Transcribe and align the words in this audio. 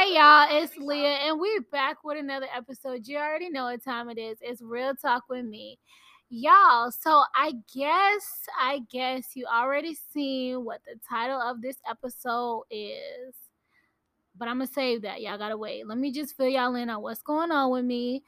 Hey 0.00 0.14
y'all, 0.14 0.46
it's 0.50 0.76
Liyah, 0.76 1.28
and 1.28 1.38
we're 1.38 1.60
back 1.70 2.04
with 2.04 2.16
another 2.16 2.46
episode. 2.56 3.06
You 3.06 3.18
already 3.18 3.50
know 3.50 3.64
what 3.64 3.84
time 3.84 4.08
it 4.08 4.16
is. 4.16 4.38
It's 4.40 4.62
Real 4.62 4.94
Talk 4.94 5.24
with 5.28 5.44
me. 5.44 5.78
Y'all, 6.30 6.90
so 6.90 7.22
I 7.34 7.52
guess 7.76 8.46
I 8.58 8.80
guess 8.90 9.32
you 9.34 9.44
already 9.44 9.94
seen 9.94 10.64
what 10.64 10.80
the 10.86 10.98
title 11.06 11.38
of 11.38 11.60
this 11.60 11.76
episode 11.86 12.62
is. 12.70 13.34
But 14.38 14.48
I'm 14.48 14.54
gonna 14.56 14.68
save 14.68 15.02
that. 15.02 15.20
Y'all 15.20 15.36
gotta 15.36 15.58
wait. 15.58 15.86
Let 15.86 15.98
me 15.98 16.10
just 16.12 16.34
fill 16.34 16.48
y'all 16.48 16.74
in 16.76 16.88
on 16.88 17.02
what's 17.02 17.20
going 17.20 17.50
on 17.50 17.70
with 17.70 17.84
me. 17.84 18.22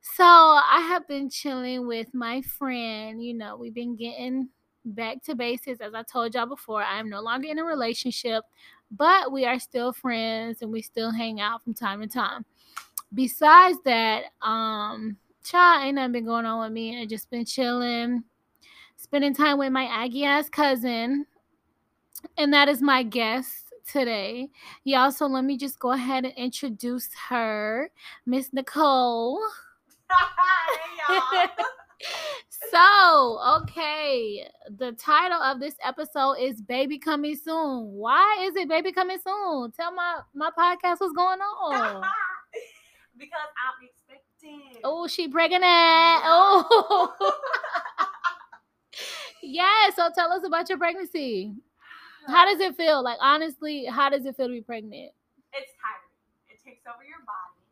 So 0.00 0.22
I 0.22 0.86
have 0.90 1.08
been 1.08 1.28
chilling 1.28 1.88
with 1.88 2.14
my 2.14 2.40
friend. 2.42 3.20
You 3.20 3.34
know, 3.34 3.56
we've 3.56 3.74
been 3.74 3.96
getting 3.96 4.50
back 4.84 5.24
to 5.24 5.34
basics. 5.34 5.80
As 5.80 5.92
I 5.92 6.04
told 6.04 6.36
y'all 6.36 6.46
before, 6.46 6.84
I 6.84 7.00
am 7.00 7.10
no 7.10 7.20
longer 7.20 7.48
in 7.48 7.58
a 7.58 7.64
relationship 7.64 8.44
but 8.90 9.32
we 9.32 9.44
are 9.44 9.58
still 9.58 9.92
friends 9.92 10.62
and 10.62 10.72
we 10.72 10.82
still 10.82 11.10
hang 11.10 11.40
out 11.40 11.62
from 11.62 11.74
time 11.74 12.00
to 12.00 12.06
time. 12.06 12.44
Besides 13.14 13.78
that, 13.84 14.24
um, 14.42 15.16
child 15.44 15.86
ain't 15.86 15.94
nothing 15.96 16.12
been 16.12 16.24
going 16.26 16.46
on 16.46 16.60
with 16.60 16.72
me. 16.72 17.00
I 17.00 17.06
just 17.06 17.30
been 17.30 17.44
chilling, 17.44 18.24
spending 18.96 19.34
time 19.34 19.58
with 19.58 19.72
my 19.72 19.84
Aggie 19.84 20.24
ass 20.24 20.48
cousin, 20.48 21.26
and 22.36 22.52
that 22.52 22.68
is 22.68 22.82
my 22.82 23.02
guest 23.02 23.72
today. 23.90 24.50
Y'all, 24.84 25.12
so 25.12 25.26
let 25.26 25.44
me 25.44 25.56
just 25.56 25.78
go 25.78 25.92
ahead 25.92 26.24
and 26.24 26.34
introduce 26.34 27.08
her, 27.28 27.90
Miss 28.26 28.52
Nicole. 28.52 29.40
hey, 30.10 31.14
y'all. 31.14 31.48
So, 32.70 33.38
okay, 33.62 34.48
the 34.76 34.92
title 34.92 35.40
of 35.40 35.60
this 35.60 35.74
episode 35.84 36.34
is 36.34 36.60
"Baby 36.60 36.98
Coming 36.98 37.36
Soon." 37.36 37.92
Why 37.92 38.44
is 38.48 38.56
it 38.56 38.68
"Baby 38.68 38.92
Coming 38.92 39.18
Soon"? 39.22 39.70
Tell 39.72 39.92
my 39.92 40.20
my 40.34 40.50
podcast 40.50 41.00
what's 41.00 41.14
going 41.14 41.40
on. 41.40 42.02
because 43.18 43.48
I'm 43.56 43.88
expecting. 43.88 44.80
Oh, 44.84 45.06
she 45.06 45.28
pregnant. 45.28 45.62
Oh, 45.64 47.14
yeah. 49.42 49.90
So 49.94 50.10
tell 50.14 50.32
us 50.32 50.44
about 50.44 50.68
your 50.68 50.78
pregnancy. 50.78 51.54
How 52.26 52.44
does 52.50 52.60
it 52.60 52.76
feel? 52.76 53.02
Like 53.02 53.18
honestly, 53.20 53.86
how 53.86 54.10
does 54.10 54.26
it 54.26 54.36
feel 54.36 54.48
to 54.48 54.52
be 54.52 54.60
pregnant? 54.60 55.12
It's 55.52 55.72
tiring. 55.80 56.12
It 56.50 56.58
takes 56.62 56.82
over 56.86 57.04
your 57.04 57.20
body. 57.24 57.62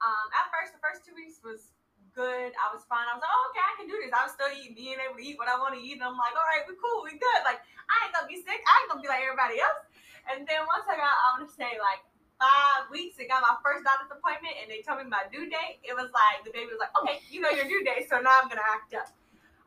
Um, 0.00 0.30
at 0.34 0.50
first, 0.50 0.72
the 0.72 0.80
first 0.80 1.04
two 1.06 1.14
weeks 1.14 1.40
was 1.44 1.70
good. 2.18 2.50
I 2.58 2.74
was 2.74 2.82
fine. 2.90 3.06
I 3.06 3.14
was 3.14 3.22
like, 3.22 3.30
oh, 3.30 3.44
okay, 3.54 3.62
I 3.62 3.72
can 3.78 3.86
do 3.86 3.94
this. 4.02 4.10
I 4.10 4.26
was 4.26 4.34
still 4.34 4.50
eating, 4.50 4.74
being 4.74 4.98
able 4.98 5.14
to 5.14 5.22
eat 5.22 5.38
what 5.38 5.46
I 5.46 5.54
want 5.54 5.78
to 5.78 5.80
eat. 5.80 6.02
And 6.02 6.04
I'm 6.04 6.18
like, 6.18 6.34
all 6.34 6.48
right, 6.50 6.66
we're 6.66 6.74
cool, 6.74 7.06
we're 7.06 7.14
good. 7.14 7.40
Like, 7.46 7.62
I 7.86 7.94
ain't 8.02 8.12
gonna 8.12 8.26
be 8.26 8.42
sick. 8.42 8.58
I 8.58 8.74
ain't 8.82 8.88
gonna 8.90 9.04
be 9.04 9.06
like 9.06 9.22
everybody 9.22 9.62
else. 9.62 9.86
And 10.26 10.42
then 10.42 10.66
once 10.66 10.90
I 10.90 10.98
got, 10.98 11.14
I'm 11.30 11.46
gonna 11.46 11.54
say 11.54 11.78
like 11.78 12.02
five 12.42 12.90
weeks 12.90 13.22
and 13.22 13.30
got 13.30 13.46
my 13.46 13.54
first 13.62 13.86
doctor's 13.86 14.10
appointment 14.10 14.58
and 14.58 14.66
they 14.66 14.82
told 14.82 14.98
me 14.98 15.06
my 15.06 15.30
due 15.30 15.46
date, 15.46 15.78
it 15.86 15.94
was 15.94 16.10
like 16.10 16.42
the 16.42 16.50
baby 16.50 16.74
was 16.74 16.82
like, 16.82 16.92
okay, 16.98 17.22
you 17.30 17.38
know 17.38 17.54
your 17.54 17.70
due 17.70 17.86
date, 17.86 18.10
so 18.10 18.18
now 18.18 18.34
I'm 18.42 18.50
gonna 18.50 18.66
act 18.66 18.90
up. 18.98 19.14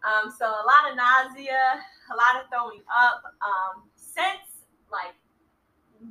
Um, 0.03 0.27
so 0.27 0.43
a 0.43 0.65
lot 0.67 0.91
of 0.91 0.99
nausea, 0.99 1.79
a 2.11 2.15
lot 2.19 2.35
of 2.35 2.51
throwing 2.51 2.83
up, 2.91 3.23
um, 3.39 3.87
scents 3.95 4.67
like 4.91 5.15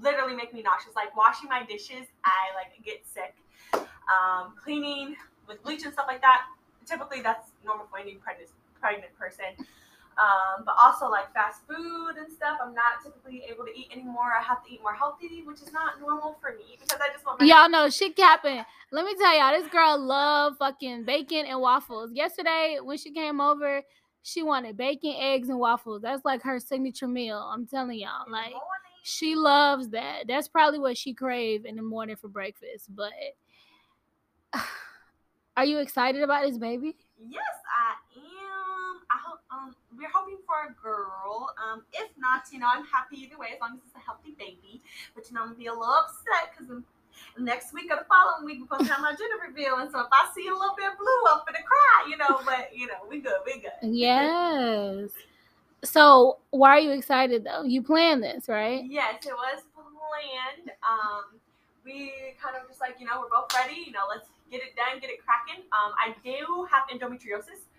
literally 0.01 0.35
make 0.35 0.57
me 0.57 0.65
nauseous. 0.65 0.97
Like 0.97 1.13
washing 1.17 1.53
my 1.53 1.69
dishes, 1.69 2.09
I 2.25 2.57
like 2.57 2.73
get 2.81 3.05
sick. 3.05 3.37
Um, 4.11 4.59
cleaning, 4.59 5.15
with 5.51 5.63
bleach 5.63 5.83
and 5.85 5.93
stuff 5.93 6.07
like 6.09 6.23
that, 6.23 6.47
typically 6.87 7.21
that's 7.21 7.51
normal 7.65 7.87
for 7.91 7.99
any 7.99 8.15
pregnant 8.15 8.51
pregnant 8.81 9.13
person. 9.19 9.67
Um, 10.19 10.65
but 10.67 10.75
also 10.83 11.09
like 11.09 11.33
fast 11.33 11.63
food 11.67 12.17
and 12.19 12.31
stuff, 12.31 12.59
I'm 12.63 12.75
not 12.75 13.03
typically 13.03 13.43
able 13.51 13.65
to 13.65 13.71
eat 13.71 13.89
anymore. 13.93 14.33
I 14.39 14.43
have 14.43 14.65
to 14.67 14.73
eat 14.73 14.81
more 14.83 14.93
healthy, 14.93 15.43
which 15.45 15.63
is 15.63 15.73
not 15.73 16.01
normal 16.01 16.37
for 16.41 16.51
me 16.53 16.79
because 16.79 17.01
I 17.01 17.13
just 17.13 17.25
want. 17.25 17.41
Y'all 17.41 17.71
know 17.71 17.89
shit 17.89 18.17
capping. 18.17 18.63
Let 18.93 19.05
me 19.05 19.15
tell 19.15 19.37
y'all, 19.37 19.59
this 19.59 19.71
girl 19.71 19.99
love 19.99 20.57
fucking 20.59 21.05
bacon 21.05 21.47
and 21.47 21.61
waffles. 21.61 22.11
Yesterday 22.13 22.79
when 22.83 22.99
she 22.99 23.13
came 23.13 23.41
over, 23.41 23.83
she 24.23 24.43
wanted 24.43 24.77
bacon, 24.77 25.15
eggs, 25.19 25.49
and 25.49 25.59
waffles. 25.59 26.03
That's 26.03 26.25
like 26.25 26.43
her 26.43 26.61
signature 26.61 27.09
meal. 27.09 27.39
I'm 27.39 27.67
telling 27.67 27.99
y'all, 27.99 28.31
like 28.31 28.53
she 29.03 29.37
loves 29.37 29.89
that. 29.91 30.25
That's 30.29 30.49
probably 30.49 30.81
what 30.81 30.99
she 30.99 31.15
crave 31.15 31.65
in 31.65 31.77
the 31.77 31.83
morning 31.83 32.17
for 32.17 32.29
breakfast. 32.29 32.95
But 32.95 33.13
Are 35.57 35.65
you 35.65 35.79
excited 35.79 36.23
about 36.23 36.47
this 36.47 36.59
baby? 36.59 36.97
Yes, 37.29 37.43
I 37.69 37.95
am. 38.17 39.03
I 39.11 39.19
hope 39.23 39.41
um 39.51 39.75
we're 39.99 40.09
hoping 40.13 40.39
for 40.47 40.71
a 40.71 40.73
girl. 40.81 41.51
Um, 41.61 41.83
if 41.93 42.09
not, 42.19 42.45
you 42.53 42.59
know, 42.59 42.67
I'm 42.73 42.85
happy 42.87 43.19
either 43.23 43.37
way 43.39 43.49
as 43.55 43.61
long 43.61 43.75
as 43.75 43.81
it's 43.87 43.97
a 43.97 43.99
healthy 43.99 44.33
baby. 44.39 44.81
But 45.15 45.29
you 45.29 45.35
know, 45.35 45.43
I'm 45.43 45.49
gonna 45.49 45.59
be 45.59 45.67
a 45.67 45.73
little 45.73 45.93
upset 45.93 46.55
because 46.57 46.83
next 47.39 47.75
week 47.75 47.91
or 47.91 47.97
the 47.97 48.07
following 48.09 48.47
week 48.47 48.59
we're 48.61 48.67
supposed 48.79 48.89
to 48.89 48.93
have 48.95 49.03
my 49.03 49.11
gender 49.11 49.37
reveal, 49.47 49.77
and 49.79 49.91
so 49.91 50.01
if 50.01 50.07
I 50.13 50.31
see 50.35 50.49
a 50.49 50.55
little 50.55 50.75
bit 50.77 50.93
of 50.93 50.99
blue, 50.99 51.23
I'm 51.29 51.43
gonna 51.45 51.67
cry, 51.67 52.09
you 52.09 52.17
know. 52.17 52.41
But 52.45 52.71
you 52.75 52.87
know, 52.87 53.03
we 53.09 53.21
good, 53.21 53.41
we 53.45 53.61
good. 53.61 53.77
Yes. 53.83 55.11
So 55.83 56.39
why 56.51 56.71
are 56.77 56.81
you 56.81 56.91
excited 56.93 57.45
though? 57.45 57.65
You 57.65 57.83
planned 57.83 58.23
this, 58.23 58.49
right? 58.49 58.85
Yes, 58.89 59.27
it 59.27 59.33
was 59.33 59.63
planned. 59.75 60.71
Um, 60.83 61.41
we 61.85 62.13
kind 62.41 62.55
of 62.57 62.69
just 62.69 62.81
like 62.81 62.97
you 63.01 63.07
know 63.07 63.21
we're 63.21 63.29
both 63.29 63.53
ready. 63.55 63.83
You 63.87 63.93
know, 63.93 64.07
let's 64.09 64.29
get 64.51 64.61
it 64.63 64.77
done, 64.77 65.01
get 65.01 65.11
it 65.11 65.23
cracking. 65.25 65.65
Um, 65.73 65.95
I 65.97 66.15
do 66.25 66.67
have 66.71 66.85
endometriosis. 66.91 67.71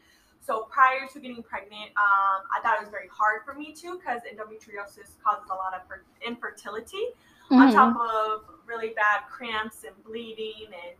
So 0.41 0.67
prior 0.71 1.05
to 1.13 1.19
getting 1.19 1.43
pregnant, 1.43 1.93
um, 1.95 2.49
I 2.49 2.59
thought 2.63 2.77
it 2.77 2.81
was 2.81 2.89
very 2.89 3.09
hard 3.11 3.45
for 3.45 3.53
me 3.53 3.73
too 3.73 3.99
because 3.99 4.21
endometriosis 4.25 5.21
causes 5.21 5.45
a 5.51 5.55
lot 5.55 5.73
of 5.75 5.81
infertility 6.25 7.13
mm-hmm. 7.51 7.61
on 7.61 7.73
top 7.73 7.95
of 7.95 8.41
really 8.65 8.89
bad 8.89 9.21
cramps 9.29 9.83
and 9.85 9.93
bleeding 10.03 10.65
and 10.65 10.97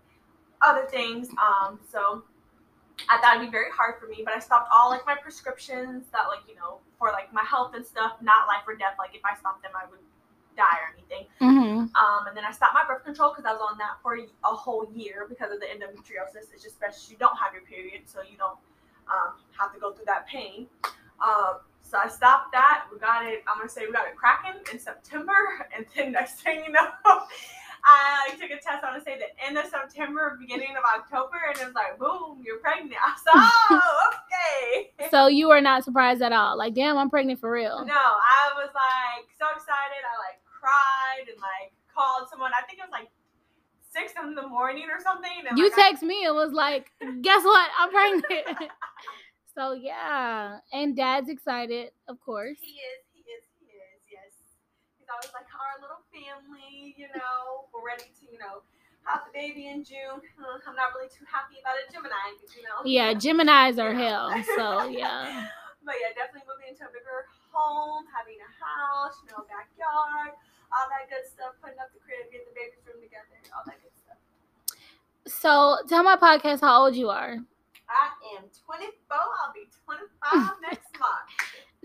other 0.62 0.86
things. 0.86 1.30
Um, 1.42 1.80
so 1.92 2.24
I 3.10 3.18
thought 3.18 3.38
it'd 3.38 3.48
be 3.48 3.52
very 3.52 3.72
hard 3.72 3.96
for 4.00 4.08
me, 4.08 4.22
but 4.24 4.36
I 4.36 4.40
stopped 4.40 4.70
all 4.72 4.90
like 4.90 5.06
my 5.08 5.16
prescriptions 5.16 6.06
that 6.12 6.30
like 6.30 6.46
you 6.48 6.56
know 6.56 6.78
for 7.00 7.10
like 7.10 7.34
my 7.34 7.44
health 7.44 7.74
and 7.74 7.86
stuff, 7.86 8.14
not 8.22 8.46
life 8.48 8.62
or 8.68 8.76
death. 8.76 8.96
Like 9.00 9.16
if 9.16 9.22
I 9.26 9.38
stopped 9.40 9.64
them, 9.64 9.72
I 9.74 9.90
would 9.90 10.06
die 10.56 10.80
or 10.82 10.94
anything. 10.96 11.28
Mm-hmm. 11.42 11.80
Um, 11.96 12.22
and 12.28 12.36
then 12.36 12.46
I 12.46 12.52
stopped 12.52 12.74
my 12.74 12.86
birth 12.88 13.04
control 13.04 13.32
because 13.32 13.46
I 13.46 13.54
was 13.54 13.62
on 13.62 13.78
that 13.78 14.02
for 14.02 14.16
a 14.16 14.56
whole 14.56 14.88
year 14.94 15.26
because 15.28 15.52
of 15.52 15.60
the 15.60 15.68
endometriosis. 15.68 16.54
It's 16.54 16.64
just 16.64 16.80
best 16.80 17.10
you 17.10 17.18
don't 17.18 17.38
have 17.38 17.54
your 17.54 17.64
period, 17.64 18.04
so 18.06 18.22
you 18.22 18.38
don't 18.38 18.58
um, 19.08 19.40
have 19.58 19.74
to 19.74 19.80
go 19.80 19.92
through 19.92 20.06
that 20.06 20.28
pain. 20.28 20.68
Um, 21.22 21.62
so 21.82 21.98
I 21.98 22.08
stopped 22.08 22.52
that. 22.54 22.86
We 22.92 23.00
got 23.00 23.26
it. 23.26 23.44
I'm 23.48 23.58
gonna 23.58 23.70
say 23.70 23.86
we 23.86 23.92
got 23.92 24.08
it 24.08 24.16
cracking 24.16 24.62
in 24.72 24.80
September, 24.80 25.34
and 25.76 25.86
then 25.96 26.12
next 26.14 26.42
thing 26.42 26.64
you 26.66 26.72
know. 26.72 26.88
I 27.84 28.30
took 28.40 28.52
a 28.52 28.62
test. 28.62 28.84
I 28.84 28.92
want 28.92 29.04
to 29.04 29.04
say 29.04 29.18
the 29.18 29.34
end 29.44 29.58
of 29.58 29.66
September, 29.66 30.38
beginning 30.40 30.76
of 30.78 30.84
October, 30.86 31.38
and 31.50 31.58
it 31.58 31.66
was 31.66 31.74
like, 31.74 31.98
boom, 31.98 32.42
you're 32.46 32.60
pregnant. 32.60 32.94
I 32.94 33.10
was 33.10 33.22
oh, 33.72 34.12
okay. 34.14 35.10
So 35.10 35.28
you 35.28 35.48
were 35.48 35.62
not 35.62 35.84
surprised 35.84 36.22
at 36.22 36.32
all. 36.32 36.58
Like, 36.58 36.76
damn, 36.76 36.98
I'm 36.98 37.10
pregnant 37.10 37.40
for 37.40 37.52
real. 37.52 37.84
No, 37.86 37.94
I 37.96 38.54
was 38.56 38.70
like 38.74 39.26
so 39.38 39.46
excited. 39.56 40.02
I 40.06 40.16
like 40.22 40.41
cried 40.72 41.28
and 41.28 41.40
like 41.44 41.76
called 41.92 42.32
someone. 42.32 42.52
I 42.56 42.64
think 42.64 42.80
it 42.80 42.88
was 42.88 42.96
like 42.96 43.12
six 43.92 44.14
in 44.16 44.36
the 44.36 44.48
morning 44.48 44.88
or 44.88 45.04
something. 45.04 45.44
And, 45.48 45.58
you 45.58 45.68
like, 45.68 45.76
text 45.76 46.04
I- 46.04 46.08
me 46.08 46.26
and 46.26 46.36
was 46.36 46.54
like, 46.56 46.92
"Guess 47.22 47.44
what? 47.44 47.68
I'm 47.78 47.92
pregnant." 47.92 48.72
so 49.56 49.74
yeah, 49.74 50.64
and 50.72 50.96
Dad's 50.96 51.30
excited, 51.30 51.92
of 52.08 52.20
course. 52.24 52.58
He 52.62 52.80
is. 52.80 53.02
He 53.12 53.22
is. 53.28 53.44
He 53.60 53.68
is. 53.76 54.00
Yes. 54.08 54.32
He's 54.98 55.12
always 55.12 55.32
like 55.36 55.50
our 55.52 55.76
little 55.84 56.04
family. 56.16 56.96
You 56.96 57.12
know, 57.12 57.68
we're 57.76 57.86
ready 57.86 58.08
to. 58.08 58.24
You 58.32 58.40
know. 58.40 58.64
Have 59.10 59.26
the 59.26 59.34
baby 59.34 59.66
in 59.66 59.82
June. 59.82 60.22
Uh, 60.38 60.62
I'm 60.62 60.78
not 60.78 60.94
really 60.94 61.10
too 61.10 61.26
happy 61.26 61.58
about 61.58 61.74
it, 61.82 61.90
Gemini, 61.90 62.22
you 62.54 62.62
know. 62.62 62.86
Yeah, 62.86 63.18
Gemini's 63.18 63.82
are 63.82 63.98
hell. 63.98 64.30
So 64.54 64.86
yeah. 64.94 65.50
but 65.82 65.98
yeah, 65.98 66.14
definitely 66.14 66.46
moving 66.46 66.70
into 66.70 66.86
a 66.86 66.92
bigger 66.94 67.26
home, 67.50 68.06
having 68.14 68.38
a 68.38 68.52
house, 68.62 69.18
you 69.26 69.34
know, 69.34 69.42
backyard 69.50 70.38
all 70.72 70.88
that 70.90 71.12
good 71.12 71.28
stuff, 71.28 71.60
putting 71.62 71.80
up 71.80 71.92
the 71.94 72.00
crib, 72.00 72.32
getting 72.32 72.48
the 72.48 72.56
baby's 72.56 72.84
room 72.88 73.04
together, 73.04 73.36
all 73.56 73.64
that 73.66 73.80
good 73.84 73.96
stuff. 73.96 74.20
So 75.28 75.78
tell 75.88 76.04
my 76.04 76.16
podcast 76.16 76.62
how 76.62 76.84
old 76.84 76.96
you 76.96 77.10
are. 77.10 77.38
I 77.92 78.38
am 78.38 78.44
24. 78.66 79.18
I'll 79.18 79.54
be 79.54 79.68
25 79.86 80.56
next 80.62 80.88
month. 81.00 81.28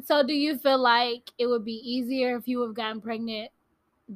So 0.05 0.23
do 0.23 0.33
you 0.33 0.57
feel 0.59 0.79
like 0.79 1.31
it 1.39 1.47
would 1.47 1.65
be 1.65 1.81
easier 1.83 2.37
if 2.37 2.47
you 2.47 2.61
have 2.63 2.75
gotten 2.75 3.01
pregnant 3.01 3.51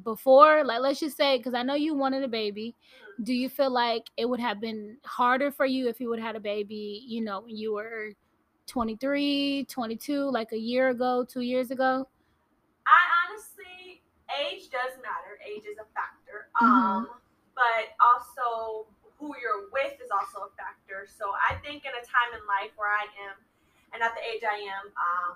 before? 0.03 0.63
Like 0.63 0.79
let's 0.79 0.99
just 0.99 1.17
say, 1.17 1.37
because 1.37 1.53
I 1.53 1.63
know 1.63 1.75
you 1.75 1.95
wanted 1.95 2.23
a 2.23 2.29
baby. 2.29 2.75
Mm-hmm. 3.13 3.23
Do 3.23 3.33
you 3.33 3.49
feel 3.49 3.71
like 3.71 4.09
it 4.15 4.25
would 4.25 4.39
have 4.39 4.61
been 4.61 4.97
harder 5.03 5.51
for 5.51 5.65
you 5.65 5.89
if 5.89 5.99
you 5.99 6.09
would 6.09 6.19
have 6.19 6.27
had 6.27 6.35
a 6.37 6.41
baby, 6.41 7.03
you 7.05 7.21
know, 7.21 7.41
when 7.41 7.57
you 7.57 7.73
were 7.73 8.13
23, 8.67 9.65
22, 9.69 10.23
like 10.31 10.53
a 10.53 10.57
year 10.57 10.89
ago, 10.89 11.25
two 11.27 11.41
years 11.41 11.71
ago? 11.71 12.07
Age 14.39 14.71
does 14.71 14.95
matter. 15.03 15.35
Age 15.43 15.67
is 15.67 15.77
a 15.81 15.87
factor. 15.91 16.47
Mm-hmm. 16.55 16.65
Um, 16.65 17.01
but 17.55 17.91
also 17.99 18.87
who 19.19 19.35
you're 19.37 19.69
with 19.69 19.99
is 20.01 20.09
also 20.09 20.49
a 20.49 20.51
factor. 20.57 21.05
So 21.05 21.35
I 21.37 21.59
think 21.61 21.85
in 21.85 21.93
a 21.93 22.03
time 22.07 22.31
in 22.33 22.41
life 22.49 22.73
where 22.79 22.89
I 22.89 23.05
am, 23.29 23.37
and 23.93 23.99
at 24.01 24.15
the 24.15 24.23
age 24.23 24.41
I 24.41 24.57
am, 24.65 24.89
um, 24.97 25.35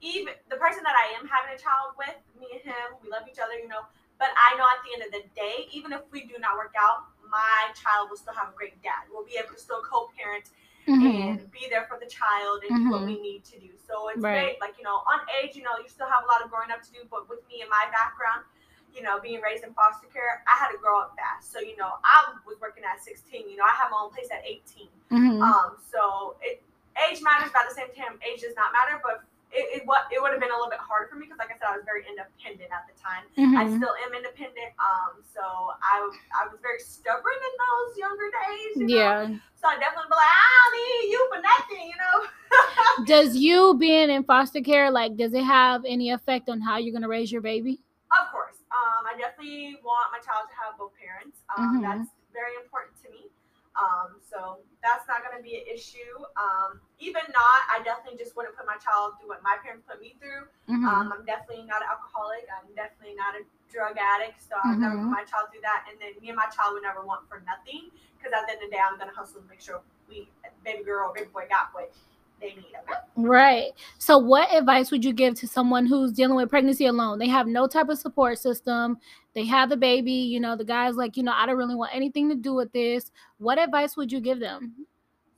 even 0.00 0.32
the 0.48 0.56
person 0.56 0.80
that 0.86 0.96
I 0.96 1.12
am 1.18 1.28
having 1.28 1.52
a 1.52 1.60
child 1.60 1.98
with, 2.00 2.16
me 2.38 2.48
and 2.56 2.64
him, 2.64 2.96
we 3.02 3.10
love 3.10 3.28
each 3.28 3.42
other. 3.42 3.58
You 3.58 3.68
know, 3.68 3.84
But 4.16 4.32
I 4.36 4.56
know 4.56 4.64
at 4.64 4.80
the 4.84 4.90
end 4.96 5.02
of 5.04 5.12
the 5.12 5.24
day, 5.36 5.68
even 5.72 5.92
if 5.92 6.04
we 6.12 6.24
do 6.24 6.40
not 6.40 6.56
work 6.56 6.72
out, 6.76 7.12
my 7.28 7.72
child 7.76 8.08
will 8.08 8.16
still 8.16 8.36
have 8.36 8.52
a 8.52 8.56
great 8.56 8.80
dad. 8.80 9.10
We'll 9.12 9.26
be 9.26 9.36
able 9.36 9.52
to 9.52 9.60
still 9.60 9.82
co-parent 9.82 10.48
Mhm. 10.86 11.28
and 11.40 11.50
be 11.50 11.66
there 11.68 11.84
for 11.86 11.98
the 11.98 12.06
child 12.06 12.62
and 12.68 12.84
do 12.84 12.90
what 12.90 13.02
Mhm. 13.02 13.06
we 13.06 13.20
need 13.20 13.44
to 13.44 13.58
do. 13.58 13.76
So 13.86 14.08
it's 14.08 14.20
Right. 14.20 14.56
great, 14.56 14.60
like 14.60 14.78
you 14.78 14.84
know, 14.84 15.02
on 15.06 15.20
age, 15.42 15.56
you 15.56 15.62
know, 15.62 15.76
you 15.82 15.88
still 15.88 16.08
have 16.08 16.24
a 16.24 16.26
lot 16.26 16.42
of 16.42 16.50
growing 16.50 16.70
up 16.70 16.82
to 16.82 16.92
do. 16.92 17.04
But 17.10 17.28
with 17.28 17.46
me 17.48 17.60
and 17.60 17.70
my 17.70 17.86
background, 17.90 18.44
you 18.92 19.02
know, 19.02 19.18
being 19.20 19.40
raised 19.42 19.64
in 19.64 19.74
foster 19.74 20.06
care, 20.08 20.42
I 20.46 20.56
had 20.58 20.70
to 20.70 20.78
grow 20.78 21.00
up 21.00 21.16
fast. 21.16 21.52
So 21.52 21.58
you 21.60 21.76
know, 21.76 21.98
I 22.04 22.34
was 22.46 22.60
working 22.60 22.84
at 22.84 23.02
16. 23.02 23.48
You 23.50 23.56
know, 23.56 23.64
I 23.64 23.70
had 23.72 23.90
my 23.90 23.98
own 23.98 24.10
place 24.10 24.30
at 24.30 24.42
18. 24.46 24.90
Mhm. 25.10 25.42
Um, 25.42 25.76
so 25.90 26.36
it 26.40 26.62
age 27.08 27.20
matters, 27.20 27.50
but 27.52 27.62
at 27.62 27.68
the 27.68 27.74
same 27.74 27.92
time, 27.94 28.18
age 28.22 28.40
does 28.40 28.54
not 28.56 28.72
matter. 28.72 29.00
But 29.02 29.22
it, 29.52 29.80
it 29.82 29.86
what 29.86 30.10
it 30.10 30.20
would 30.20 30.32
have 30.32 30.40
been 30.40 30.50
a 30.50 30.54
little 30.54 30.70
bit 30.70 30.80
harder 30.80 31.06
for 31.08 31.16
me 31.16 31.26
because, 31.26 31.38
like 31.38 31.50
I 31.50 31.56
said, 31.58 31.68
I 31.68 31.76
was 31.76 31.84
very 31.84 32.04
independent 32.08 32.72
at 32.72 32.86
the 32.88 32.94
time. 33.00 33.24
I 33.56 33.64
Mhm. 33.64 33.76
still 33.78 33.94
am 34.04 34.12
independent. 34.14 34.74
Um, 34.78 35.22
so 35.22 35.40
I 35.82 36.10
I 36.34 36.46
was 36.48 36.58
very 36.60 36.80
stubborn 36.80 37.32
in 37.36 37.54
those 37.64 37.96
younger 37.98 38.30
days. 38.30 38.76
You 38.76 38.86
know? 38.88 38.96
Yeah. 38.96 39.36
So 39.66 39.70
I 39.74 39.78
definitely 39.82 40.06
be 40.06 40.14
like, 40.14 40.30
I 40.30 40.46
don't 40.62 40.74
need 40.78 41.10
you 41.10 41.20
for 41.26 41.40
nothing, 41.42 41.90
you 41.90 41.98
know. 41.98 42.16
Does 43.04 43.34
you 43.34 43.74
being 43.74 44.10
in 44.10 44.22
foster 44.22 44.60
care 44.60 44.92
like 44.92 45.16
does 45.16 45.34
it 45.34 45.42
have 45.42 45.82
any 45.84 46.10
effect 46.10 46.48
on 46.48 46.60
how 46.60 46.78
you're 46.78 46.94
gonna 46.94 47.08
raise 47.08 47.32
your 47.32 47.42
baby? 47.42 47.82
of 48.14 48.30
course, 48.30 48.62
um, 48.70 49.02
I 49.10 49.18
definitely 49.18 49.76
want 49.82 50.14
my 50.14 50.22
child 50.22 50.46
to 50.46 50.54
have 50.54 50.78
both 50.78 50.94
parents. 50.94 51.42
Um, 51.50 51.82
Mhm. 51.82 51.82
That's 51.82 52.08
very 52.32 52.54
important 52.62 52.94
to 53.02 53.10
me. 53.10 53.26
Um, 53.74 54.22
so 54.22 54.62
that's 54.82 55.04
not 55.08 55.20
going 55.26 55.36
to 55.36 55.42
be 55.42 55.58
an 55.60 55.66
issue. 55.66 56.14
Um, 56.38 56.80
even 56.98 57.26
not, 57.34 57.60
I 57.68 57.82
definitely 57.84 58.16
just 58.16 58.36
wouldn't 58.36 58.56
put 58.56 58.64
my 58.64 58.78
child 58.78 59.18
through 59.18 59.28
what 59.28 59.42
my 59.42 59.58
parents 59.60 59.84
put 59.84 60.00
me 60.00 60.16
through. 60.22 60.46
Mhm. 60.70 60.86
Um, 60.86 61.12
I'm 61.12 61.24
definitely 61.26 61.66
not 61.66 61.82
an 61.82 61.88
alcoholic. 61.90 62.46
I'm 62.48 62.72
definitely 62.74 63.16
not 63.16 63.34
a 63.34 63.42
drug 63.76 64.00
addict. 64.00 64.40
So 64.40 64.56
I 64.56 64.72
would 64.72 64.80
never 64.80 64.96
put 64.96 65.12
my 65.12 65.28
child 65.28 65.52
through 65.52 65.60
that. 65.60 65.84
And 65.92 66.00
then 66.00 66.16
me 66.24 66.32
and 66.32 66.36
my 66.36 66.48
child 66.48 66.72
would 66.72 66.82
never 66.82 67.04
want 67.04 67.28
for 67.28 67.44
nothing. 67.44 67.92
Because 68.16 68.32
at 68.32 68.48
the 68.48 68.56
end 68.56 68.64
of 68.64 68.70
the 68.70 68.76
day, 68.76 68.80
I'm 68.80 68.96
going 68.96 69.12
to 69.12 69.16
hustle 69.16 69.44
and 69.44 69.48
make 69.52 69.60
sure 69.60 69.84
we, 70.08 70.32
baby 70.64 70.82
girl 70.82 71.10
or 71.10 71.14
baby 71.14 71.28
boy, 71.28 71.44
got 71.52 71.68
what 71.76 71.92
they 72.40 72.56
need. 72.56 72.72
Okay? 72.80 72.98
Right. 73.16 73.70
So, 73.98 74.16
what 74.16 74.52
advice 74.52 74.90
would 74.90 75.04
you 75.04 75.12
give 75.12 75.34
to 75.36 75.46
someone 75.46 75.84
who's 75.84 76.12
dealing 76.12 76.36
with 76.36 76.48
pregnancy 76.48 76.86
alone? 76.86 77.18
They 77.18 77.28
have 77.28 77.46
no 77.46 77.66
type 77.66 77.88
of 77.88 77.98
support 77.98 78.38
system. 78.38 78.96
They 79.34 79.44
have 79.44 79.68
the 79.68 79.76
baby. 79.76 80.12
You 80.12 80.40
know, 80.40 80.56
the 80.56 80.64
guy's 80.64 80.96
like, 80.96 81.16
you 81.16 81.22
know, 81.22 81.32
I 81.32 81.44
don't 81.44 81.56
really 81.56 81.74
want 81.76 81.94
anything 81.94 82.28
to 82.30 82.34
do 82.34 82.54
with 82.54 82.72
this. 82.72 83.12
What 83.36 83.58
advice 83.58 83.96
would 83.96 84.10
you 84.10 84.20
give 84.20 84.40
them? 84.40 84.86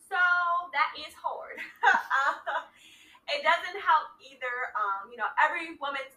So 0.08 0.17
that 0.73 0.90
is 0.96 1.14
hard. 1.14 1.58
Uh, 2.19 2.64
it 3.29 3.44
doesn't 3.44 3.81
help 3.81 4.08
either. 4.25 4.73
Um, 4.76 5.11
you 5.11 5.17
know, 5.17 5.29
every 5.44 5.76
woman's 5.81 6.17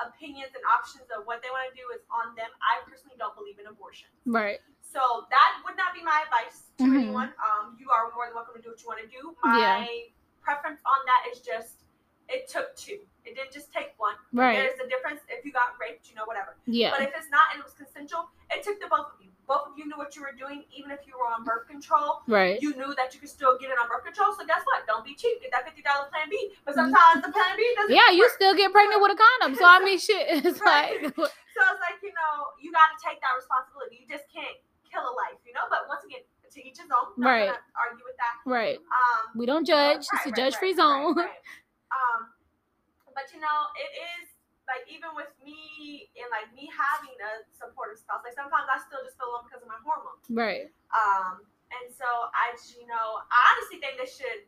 opinions 0.00 0.54
and 0.54 0.62
options 0.70 1.06
of 1.10 1.26
what 1.26 1.42
they 1.42 1.50
want 1.50 1.66
to 1.70 1.74
do 1.74 1.84
is 1.94 2.02
on 2.10 2.34
them. 2.38 2.48
I 2.62 2.82
personally 2.88 3.16
don't 3.18 3.34
believe 3.34 3.58
in 3.58 3.66
abortion. 3.66 4.08
Right. 4.26 4.60
So 4.82 5.26
that 5.30 5.50
would 5.66 5.76
not 5.76 5.92
be 5.92 6.02
my 6.02 6.24
advice 6.24 6.70
to 6.78 6.84
Mhm. 6.84 6.96
anyone. 6.96 7.34
Um, 7.42 7.76
you 7.78 7.90
are 7.90 8.10
more 8.14 8.26
than 8.26 8.34
welcome 8.34 8.54
to 8.56 8.62
do 8.62 8.70
what 8.70 8.80
you 8.82 8.88
want 8.88 9.00
to 9.00 9.08
do. 9.08 9.36
My 9.42 9.58
Yeah. 9.90 10.10
preference 10.42 10.80
on 10.86 11.00
that 11.06 11.26
is 11.30 11.40
just 11.40 11.84
it 12.28 12.46
took 12.46 12.76
two. 12.76 13.06
It 13.24 13.34
didn't 13.34 13.52
just 13.52 13.72
take 13.72 13.94
one. 13.98 14.14
Right. 14.32 14.56
There's 14.56 14.78
a 14.80 14.86
difference 14.86 15.22
if 15.30 15.44
you 15.46 15.52
got 15.52 15.78
raped, 15.80 16.10
you 16.10 16.14
know, 16.14 16.26
whatever. 16.26 16.56
Yeah. 16.66 16.90
But 16.90 17.00
if 17.00 17.16
it's 17.16 17.30
not 17.30 17.52
and 17.52 17.60
it 17.60 17.64
was 17.64 17.72
consensual, 17.72 18.30
it 18.50 18.62
took 18.62 18.78
the 18.80 18.86
both 18.86 19.14
of 19.14 19.20
you. 19.22 19.27
Both 19.48 19.72
of 19.72 19.80
you 19.80 19.88
knew 19.88 19.96
what 19.96 20.12
you 20.14 20.20
were 20.20 20.36
doing, 20.36 20.68
even 20.76 20.92
if 20.92 21.08
you 21.08 21.16
were 21.16 21.24
on 21.24 21.42
birth 21.42 21.64
control. 21.66 22.20
Right. 22.28 22.60
You 22.60 22.76
knew 22.76 22.92
that 23.00 23.16
you 23.16 23.18
could 23.18 23.32
still 23.32 23.56
get 23.56 23.72
it 23.72 23.80
on 23.80 23.88
birth 23.88 24.04
control. 24.04 24.36
So 24.36 24.44
guess 24.44 24.60
what? 24.68 24.84
Don't 24.86 25.02
be 25.08 25.16
cheap. 25.16 25.40
Get 25.40 25.50
that 25.56 25.64
fifty 25.64 25.80
dollar 25.80 26.06
plan 26.12 26.28
B. 26.28 26.52
But 26.68 26.76
sometimes 26.76 27.24
the 27.24 27.32
plan 27.32 27.56
B 27.56 27.64
doesn't. 27.74 27.90
Yeah, 27.96 28.12
you 28.12 28.28
work. 28.28 28.36
still 28.36 28.52
get 28.54 28.70
pregnant 28.70 29.00
with 29.00 29.16
a 29.16 29.18
condom. 29.18 29.56
So 29.56 29.64
I 29.64 29.80
mean, 29.80 29.96
shit. 29.98 30.44
It's 30.44 30.60
Right. 30.68 31.00
like, 31.00 31.16
So 31.16 31.60
it's 31.64 31.80
like 31.80 31.96
you 32.04 32.12
know 32.12 32.52
you 32.60 32.68
got 32.70 32.92
to 32.92 32.98
take 33.00 33.18
that 33.24 33.32
responsibility. 33.34 34.04
You 34.04 34.06
just 34.06 34.28
can't 34.28 34.52
kill 34.84 35.02
a 35.08 35.14
life, 35.16 35.40
you 35.48 35.56
know. 35.56 35.64
But 35.72 35.88
once 35.88 36.04
again, 36.04 36.20
to 36.52 36.58
each 36.60 36.76
his 36.80 36.88
own. 36.92 37.16
Not 37.16 37.28
Right. 37.28 37.48
argue 37.76 38.04
with 38.04 38.16
that. 38.20 38.34
right. 38.44 38.76
Um, 38.76 39.32
We 39.36 39.44
don't 39.48 39.64
judge. 39.64 40.04
Right, 40.08 40.16
it's 40.20 40.26
a 40.26 40.30
right, 40.30 40.36
judge-free 40.36 40.76
right, 40.76 40.80
zone. 40.80 41.16
Um, 41.18 42.20
but 43.16 43.28
you 43.32 43.40
know, 43.40 43.58
it 43.76 43.90
is 44.20 44.28
like 44.68 44.84
even 44.84 45.16
with 45.16 45.32
me 45.40 46.12
and 46.20 46.28
like 46.28 46.52
me 46.52 46.68
having 46.68 47.16
a 47.16 47.42
supportive 47.56 47.96
spouse, 47.96 48.20
like 48.20 48.36
sometimes 48.36 48.68
I 48.68 48.76
still 48.84 49.00
just 49.00 49.16
feel 49.16 49.32
alone 49.32 49.48
because 49.48 49.64
of 49.64 49.70
my 49.72 49.80
hormones. 49.80 50.28
Right. 50.28 50.68
Um, 50.92 51.48
and 51.72 51.88
so 51.88 52.04
I, 52.36 52.52
just, 52.52 52.76
you 52.76 52.84
know, 52.84 53.24
I 53.32 53.38
honestly 53.56 53.80
think 53.80 53.96
they 53.96 54.08
should. 54.08 54.44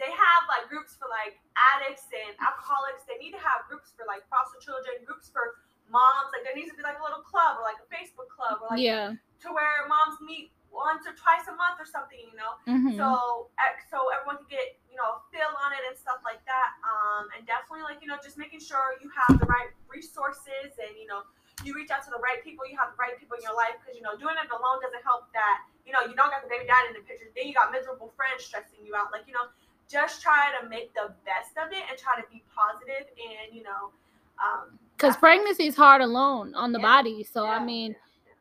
They 0.00 0.10
have 0.10 0.42
like 0.50 0.66
groups 0.66 0.98
for 0.98 1.06
like 1.06 1.38
addicts 1.54 2.10
and 2.10 2.34
alcoholics. 2.42 3.06
They 3.06 3.22
need 3.22 3.30
to 3.38 3.42
have 3.42 3.62
groups 3.70 3.94
for 3.94 4.02
like 4.02 4.26
foster 4.26 4.58
children, 4.58 4.98
groups 5.06 5.30
for 5.30 5.62
moms. 5.86 6.34
Like 6.34 6.42
there 6.42 6.58
needs 6.58 6.74
to 6.74 6.76
be 6.78 6.82
like 6.82 6.98
a 6.98 7.04
little 7.06 7.22
club 7.22 7.62
or 7.62 7.62
like 7.62 7.78
a 7.78 7.86
Facebook 7.86 8.26
club 8.26 8.58
or 8.66 8.74
like 8.74 8.82
yeah. 8.82 9.14
to 9.14 9.48
where 9.54 9.86
moms 9.86 10.18
meet 10.18 10.50
once 10.74 11.06
or 11.06 11.14
twice 11.14 11.46
a 11.46 11.54
month 11.54 11.78
or 11.78 11.86
something. 11.86 12.18
You 12.18 12.34
know, 12.34 12.58
Mhm. 12.66 12.98
so 12.98 13.46
so 13.86 14.10
everyone 14.10 14.42
can 14.42 14.50
get 14.50 14.81
you 14.92 15.00
know 15.00 15.24
feel 15.32 15.48
on 15.64 15.72
it 15.72 15.80
and 15.88 15.96
stuff 15.96 16.20
like 16.20 16.44
that. 16.44 16.76
Um, 16.84 17.32
and 17.32 17.48
definitely 17.48 17.80
like 17.88 18.04
you 18.04 18.08
know 18.12 18.20
just 18.20 18.36
making 18.36 18.60
sure 18.60 19.00
you 19.00 19.08
have 19.16 19.40
the 19.40 19.48
right 19.48 19.72
resources 19.88 20.76
and 20.76 20.92
you 21.00 21.08
know 21.08 21.24
you 21.64 21.72
reach 21.72 21.88
out 21.88 22.04
to 22.04 22.12
the 22.12 22.20
right 22.20 22.44
people. 22.44 22.68
You 22.68 22.76
have 22.76 22.92
the 22.92 23.00
right 23.00 23.16
people 23.16 23.40
in 23.40 23.42
your 23.42 23.56
life 23.56 23.80
because 23.80 23.96
you 23.96 24.04
know 24.04 24.12
doing 24.20 24.36
it 24.36 24.52
alone 24.52 24.84
doesn't 24.84 25.00
help. 25.00 25.32
That 25.32 25.64
you 25.88 25.96
know 25.96 26.04
you 26.04 26.12
don't 26.12 26.28
got 26.28 26.44
the 26.44 26.52
baby 26.52 26.68
daddy 26.68 26.92
in 26.92 27.00
the 27.00 27.04
picture. 27.08 27.32
Then 27.32 27.48
you 27.48 27.56
got 27.56 27.72
miserable 27.72 28.12
friends 28.12 28.44
stressing 28.44 28.84
you 28.84 28.92
out. 28.92 29.08
Like 29.08 29.24
you 29.24 29.32
know 29.32 29.48
just 29.88 30.20
try 30.20 30.52
to 30.60 30.68
make 30.68 30.92
the 30.94 31.12
best 31.24 31.56
of 31.56 31.72
it 31.72 31.84
and 31.88 31.96
try 31.96 32.20
to 32.20 32.24
be 32.28 32.44
positive 32.52 33.08
and 33.16 33.48
you 33.56 33.64
know. 33.64 33.96
Um, 34.36 34.76
Because 34.96 35.16
that's- 35.16 35.20
pregnancy 35.20 35.66
is 35.72 35.76
hard 35.76 36.00
alone 36.04 36.52
on 36.54 36.72
the 36.72 36.78
Yeah. 36.80 36.92
body. 37.00 37.24
So 37.24 37.44
I 37.46 37.62
mean, 37.64 37.92
yeah, 37.92 37.96
yeah. 38.26 38.32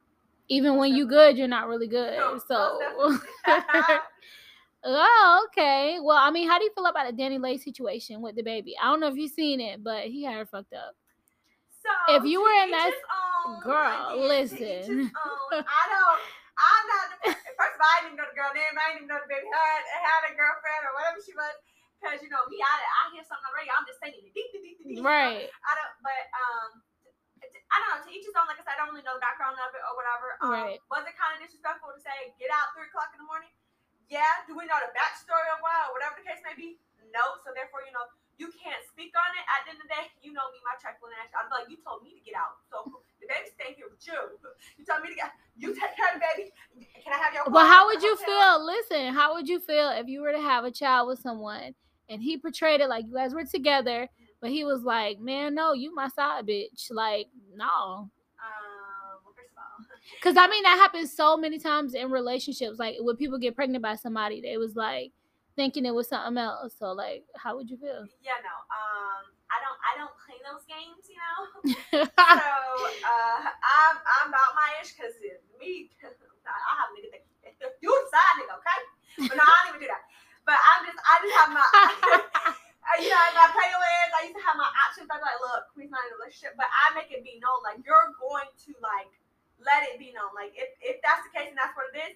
even 0.58 0.78
when 0.78 0.96
you 0.96 1.06
good, 1.08 1.38
you're 1.38 1.48
not 1.48 1.68
really 1.68 1.88
good. 1.88 2.18
No, 2.18 2.38
so. 2.40 2.80
Oh, 4.84 5.46
okay. 5.50 6.00
Well, 6.02 6.18
I 6.18 6.32
mean, 6.32 6.50
how 6.50 6.58
do 6.58 6.66
you 6.66 6.72
feel 6.74 6.86
about 6.88 7.06
the 7.06 7.14
DaniLeigh 7.14 7.62
situation 7.62 8.22
with 8.22 8.36
DaBaby? 8.36 8.74
I 8.82 8.90
don't 8.90 9.00
know 9.00 9.10
if 9.10 9.16
you've 9.16 9.32
seen 9.32 9.62
it, 9.62 9.84
but 9.84 10.06
he 10.10 10.24
had 10.26 10.36
her 10.38 10.46
fucked 10.46 10.74
up. 10.74 10.96
So 11.82 11.90
If 12.18 12.26
you 12.26 12.42
were 12.42 12.54
in 12.66 12.72
that- 12.72 12.94
own, 12.94 13.62
Girl, 13.66 13.90
again, 13.90 14.06
to 14.06 14.26
each 14.46 14.54
his 14.54 14.54
listen. 14.54 15.12
I 15.54 15.84
don't. 15.90 16.22
I'm 16.62 16.86
not. 16.94 17.06
The, 17.26 17.30
first 17.58 17.74
of 17.74 17.82
all, 17.82 17.90
I 17.90 18.00
didn't 18.06 18.18
know 18.22 18.30
the 18.30 18.38
girl 18.38 18.54
name. 18.54 18.70
I 18.78 18.94
didn't 18.94 19.06
even 19.06 19.10
know 19.10 19.18
DaBaby 19.26 19.50
had 19.50 19.82
had 20.06 20.22
a 20.30 20.34
girlfriend 20.38 20.82
or 20.86 20.94
whatever 20.94 21.18
she 21.26 21.34
was. 21.34 21.54
Cause 22.02 22.18
you 22.26 22.30
know 22.34 22.42
me, 22.50 22.58
I, 22.58 22.74
I 22.82 23.02
hear 23.14 23.22
something 23.22 23.54
radio, 23.54 23.78
I'm 23.78 23.86
just 23.86 24.02
saying 24.02 24.18
it. 24.18 25.02
Right. 25.06 25.46
I 25.46 25.72
don't. 25.78 25.94
But 26.02 26.22
um, 26.34 26.70
I 27.70 27.76
don't 27.82 27.90
know. 27.94 28.02
To 28.02 28.10
each 28.10 28.26
his 28.26 28.34
own. 28.34 28.50
Like 28.50 28.58
I 28.58 28.66
said, 28.66 28.78
I 28.78 28.86
don't 28.86 28.94
really 28.94 29.06
know 29.06 29.18
the 29.18 29.22
background 29.26 29.58
of 29.62 29.70
it 29.78 29.82
or 29.86 29.94
whatever. 29.94 30.28
Um, 30.42 30.50
Right. 30.50 30.78
Was 30.90 31.06
it 31.06 31.14
kind 31.18 31.38
of 31.38 31.46
disrespectful 31.46 31.94
to 31.94 32.02
say 32.02 32.34
get 32.42 32.50
out 32.54 32.74
three 32.74 32.90
o'clock 32.90 33.14
in 33.14 33.22
the 33.22 33.30
morning? 33.30 33.54
Yeah. 34.12 34.44
Do 34.44 34.60
we 34.60 34.68
know 34.68 34.76
the 34.84 34.92
backstory 34.92 35.48
of 35.56 35.64
why 35.64 35.88
or 35.88 35.96
whatever 35.96 36.20
the 36.20 36.28
case 36.28 36.44
may 36.44 36.54
be? 36.54 36.76
No. 37.16 37.40
So 37.42 37.56
therefore, 37.56 37.88
you 37.88 37.96
know, 37.96 38.06
you 38.36 38.52
can't 38.52 38.84
speak 38.90 39.16
on 39.16 39.30
it. 39.40 39.46
At 39.48 39.64
the 39.64 39.68
end 39.72 39.80
of 39.80 39.88
the 39.88 39.92
day, 39.96 40.12
you 40.20 40.36
know 40.36 40.44
me, 40.52 40.60
my 40.68 40.76
track, 40.82 41.00
Jacqueline 41.00 41.16
Ash. 41.22 41.32
Be 41.32 41.54
like, 41.54 41.70
you 41.72 41.80
told 41.80 42.04
me 42.04 42.18
to 42.18 42.22
get 42.26 42.36
out. 42.36 42.60
So 42.68 43.02
the 43.24 43.30
baby's 43.32 43.56
staying 43.56 43.80
here 43.80 43.88
with 43.88 44.04
you. 44.04 44.18
You 44.78 44.84
told 44.84 45.06
me 45.06 45.14
to 45.14 45.18
get. 45.18 45.32
You 45.56 45.72
take 45.78 45.96
care 45.96 46.10
of 46.12 46.20
the 46.20 46.24
baby. 46.26 46.52
Can 47.04 47.14
I 47.14 47.22
have 47.22 47.34
your? 47.34 47.46
But 47.48 47.70
how 47.72 47.88
would 47.88 48.02
you 48.02 48.18
feel? 48.18 48.66
Listen, 48.66 49.14
how 49.14 49.34
would 49.34 49.48
you 49.48 49.60
feel 49.60 49.90
if 49.96 50.08
you 50.08 50.22
were 50.22 50.32
to 50.32 50.42
have 50.42 50.66
a 50.66 50.72
child 50.72 51.08
with 51.08 51.20
someone 51.20 51.74
and 52.10 52.22
he 52.22 52.38
portrayed 52.38 52.82
it 52.82 52.90
like 52.90 53.06
you 53.06 53.14
guys 53.14 53.34
were 53.34 53.46
together, 53.46 54.10
but 54.42 54.50
he 54.50 54.64
was 54.66 54.82
like, 54.82 55.20
"Man, 55.20 55.56
no, 55.56 55.74
you 55.74 55.94
my 55.94 56.10
side 56.10 56.48
bitch." 56.48 56.90
Like, 56.90 57.28
no. 57.56 57.66
Um. 57.66 58.10
Well, 59.24 59.34
first 59.36 59.54
of 59.54 59.62
all. 59.62 59.86
Cause 60.22 60.36
I 60.38 60.48
mean 60.48 60.64
that 60.64 60.78
happens 60.78 61.16
so 61.16 61.38
many 61.38 61.60
times 61.60 61.94
in 61.94 62.12
relationships. 62.12 62.78
Like 62.78 62.98
when 63.00 63.16
people 63.16 63.40
get 63.40 63.56
pregnant 63.56 63.82
by 63.84 63.96
somebody, 63.96 64.42
they 64.42 64.58
was 64.58 64.76
like 64.76 65.12
thinking 65.56 65.86
it 65.86 65.94
was 65.94 66.10
something 66.10 66.38
else. 66.38 66.76
So 66.78 66.92
like, 66.92 67.24
how 67.36 67.56
would 67.56 67.70
you 67.70 67.78
feel? 67.78 68.06
Yeah. 68.22 68.40
No. 68.44 68.56
Um. 68.70 69.24
I 69.52 69.60
don't. 69.60 69.80
I 69.84 69.92
don't 70.00 70.16
play 70.24 70.40
those 70.48 70.64
games. 70.64 71.04
You 71.12 71.20
know. 71.20 72.08
so 72.08 72.52
uh, 73.04 73.40
I'm 73.52 73.96
I'm 74.00 74.28
about 74.32 74.52
my 74.56 74.80
ish 74.80 74.96
because 74.96 75.16
me, 75.60 75.92
cause 76.00 76.16
I 76.48 76.74
have 76.80 76.90
a 76.90 76.96
nigga 76.96 77.12
think 77.12 77.26
you 77.84 77.92
side 78.10 78.36
nigga, 78.42 78.56
okay? 78.58 78.80
But 79.28 79.38
no, 79.38 79.44
I 79.44 79.54
don't 79.66 79.70
even 79.76 79.82
do 79.86 79.90
that. 79.92 80.04
But 80.48 80.58
I'm 80.58 80.82
just 80.88 81.00
I 81.04 81.14
just 81.22 81.36
have 81.38 81.52
my 81.54 81.66
you 83.00 83.10
know 83.12 83.28
my 83.38 83.48
playlist. 83.54 84.12
I 84.18 84.22
used 84.28 84.38
to 84.38 84.44
have 84.44 84.58
my 84.58 84.70
options. 84.88 85.08
I'm 85.12 85.22
like, 85.22 85.40
look, 85.40 85.70
please 85.76 85.92
not 85.94 86.02
in 86.10 86.16
a 86.16 86.18
relationship, 86.18 86.58
but 86.58 86.68
I 86.68 86.92
make 86.98 87.14
it 87.14 87.22
be 87.22 87.38
known 87.40 87.62
like 87.62 87.80
you're 87.86 88.12
going 88.18 88.50
to 88.50 88.72
like 88.82 89.12
let 89.66 89.88
it 89.88 89.98
be 89.98 90.14
known. 90.14 90.32
Like 90.34 90.54
if 90.58 90.70
if 90.82 91.02
that's 91.02 91.24
the 91.28 91.32
case 91.34 91.50
and 91.50 91.58
that's 91.58 91.74
what 91.78 91.90
it 91.94 91.98
is, 92.00 92.14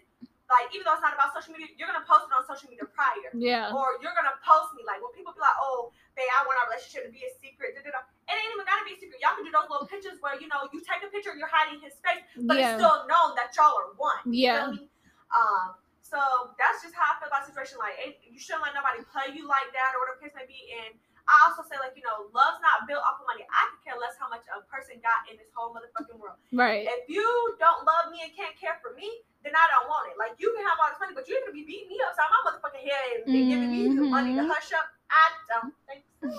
like 0.50 0.70
even 0.74 0.86
though 0.86 0.98
it's 0.98 1.06
not 1.06 1.18
about 1.18 1.34
social 1.34 1.54
media, 1.54 1.74
you're 1.78 1.90
gonna 1.90 2.06
post 2.06 2.30
it 2.30 2.34
on 2.34 2.46
social 2.46 2.70
media 2.70 2.86
prior 2.86 3.32
yeah. 3.34 3.74
or 3.74 3.98
you're 4.02 4.14
gonna 4.14 4.38
post 4.46 4.74
me 4.78 4.86
like 4.86 5.02
when 5.02 5.10
people 5.18 5.34
be 5.34 5.42
like, 5.42 5.58
oh, 5.58 5.90
babe, 6.14 6.30
I 6.30 6.46
want 6.46 6.62
our 6.62 6.70
relationship 6.70 7.10
to 7.10 7.12
be 7.14 7.25
a 7.25 7.32
secret. 7.42 7.74
Da, 7.74 7.82
da, 7.82 7.92
da. 7.98 8.02
It 8.30 8.36
ain't 8.38 8.54
even 8.54 8.66
gotta 8.66 8.86
be 8.86 8.94
a 8.94 9.00
secret. 9.02 9.18
Y'all 9.22 9.38
can 9.38 9.46
do 9.46 9.54
those 9.54 9.70
little 9.70 9.90
pictures 9.90 10.22
where 10.22 10.38
you 10.38 10.46
know 10.50 10.70
you 10.70 10.82
take 10.86 11.02
a 11.02 11.10
picture 11.10 11.34
and 11.34 11.40
you're 11.42 11.52
hiding 11.52 11.82
his 11.82 11.98
face, 12.02 12.22
but 12.46 12.62
it's 12.62 12.78
still 12.78 13.10
known 13.10 13.34
that 13.38 13.54
y'all 13.58 13.74
are 13.74 13.94
one. 13.98 14.22
You 14.30 14.54
Yeah. 14.54 14.74
me? 14.74 14.90
Um. 15.34 15.78
So 16.06 16.54
that's 16.62 16.86
just 16.86 16.94
how 16.94 17.12
I 17.12 17.18
feel 17.18 17.34
about 17.34 17.44
the 17.44 17.52
situation. 17.52 17.82
Like, 17.82 18.22
you 18.22 18.38
shouldn't 18.38 18.62
let 18.62 18.78
nobody 18.78 19.02
play 19.10 19.34
you 19.34 19.50
like 19.50 19.74
that 19.74 19.98
or 19.98 20.06
whatever 20.06 20.22
case 20.22 20.38
may 20.38 20.46
be. 20.46 20.70
And 20.86 20.94
I 21.25 21.36
also 21.50 21.65
say 21.65 21.77
like 21.82 21.98
you 21.98 22.05
know, 22.05 22.29
love's 22.34 22.62
not 22.62 22.86
built 22.86 23.01
off 23.01 23.22
of 23.22 23.25
money. 23.25 23.46
I 23.50 23.70
could 23.74 23.82
care 23.82 23.98
less 23.98 24.13
how 24.17 24.29
much 24.29 24.46
a 24.50 24.62
person 24.70 25.01
got 25.01 25.25
in 25.25 25.38
this 25.41 25.50
whole 25.58 25.74
motherfucking 25.74 26.17
world. 26.17 26.38
Right. 26.53 26.86
If 26.86 27.10
you 27.10 27.25
don't 27.58 27.82
love 27.86 28.13
me 28.13 28.22
and 28.22 28.32
can't 28.34 28.53
care 28.58 28.77
for 28.82 28.94
me, 28.94 29.10
then 29.41 29.53
I 29.58 29.65
don't 29.74 29.89
want 29.89 30.13
it. 30.13 30.17
Like 30.22 30.38
you 30.38 30.53
can 30.53 30.62
have 30.65 30.77
all 30.77 30.89
this 30.94 31.01
money, 31.01 31.17
but 31.17 31.25
you're 31.25 31.41
gonna 31.41 31.58
be 31.58 31.65
beating 31.65 31.89
me 31.89 31.98
upside 32.05 32.29
my 32.29 32.39
motherfucking 32.46 32.86
head 32.86 33.08
and, 33.25 33.29
and 33.34 33.46
giving 33.50 33.70
me 33.74 33.82
the 33.89 34.05
mm-hmm. 34.05 34.13
money 34.13 34.32
to 34.38 34.46
hush 34.46 34.70
up. 34.74 34.86
I 35.10 35.25
don't 35.50 35.74
think 35.89 36.05
so. 36.22 36.29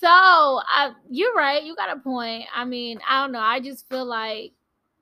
So 0.00 0.06
I, 0.06 0.92
you're 1.10 1.34
right. 1.34 1.62
You 1.62 1.74
got 1.74 1.90
a 1.90 2.00
point. 2.00 2.46
I 2.54 2.64
mean, 2.64 3.00
I 3.08 3.22
don't 3.22 3.32
know. 3.32 3.40
I 3.40 3.58
just 3.58 3.88
feel 3.88 4.04
like 4.04 4.52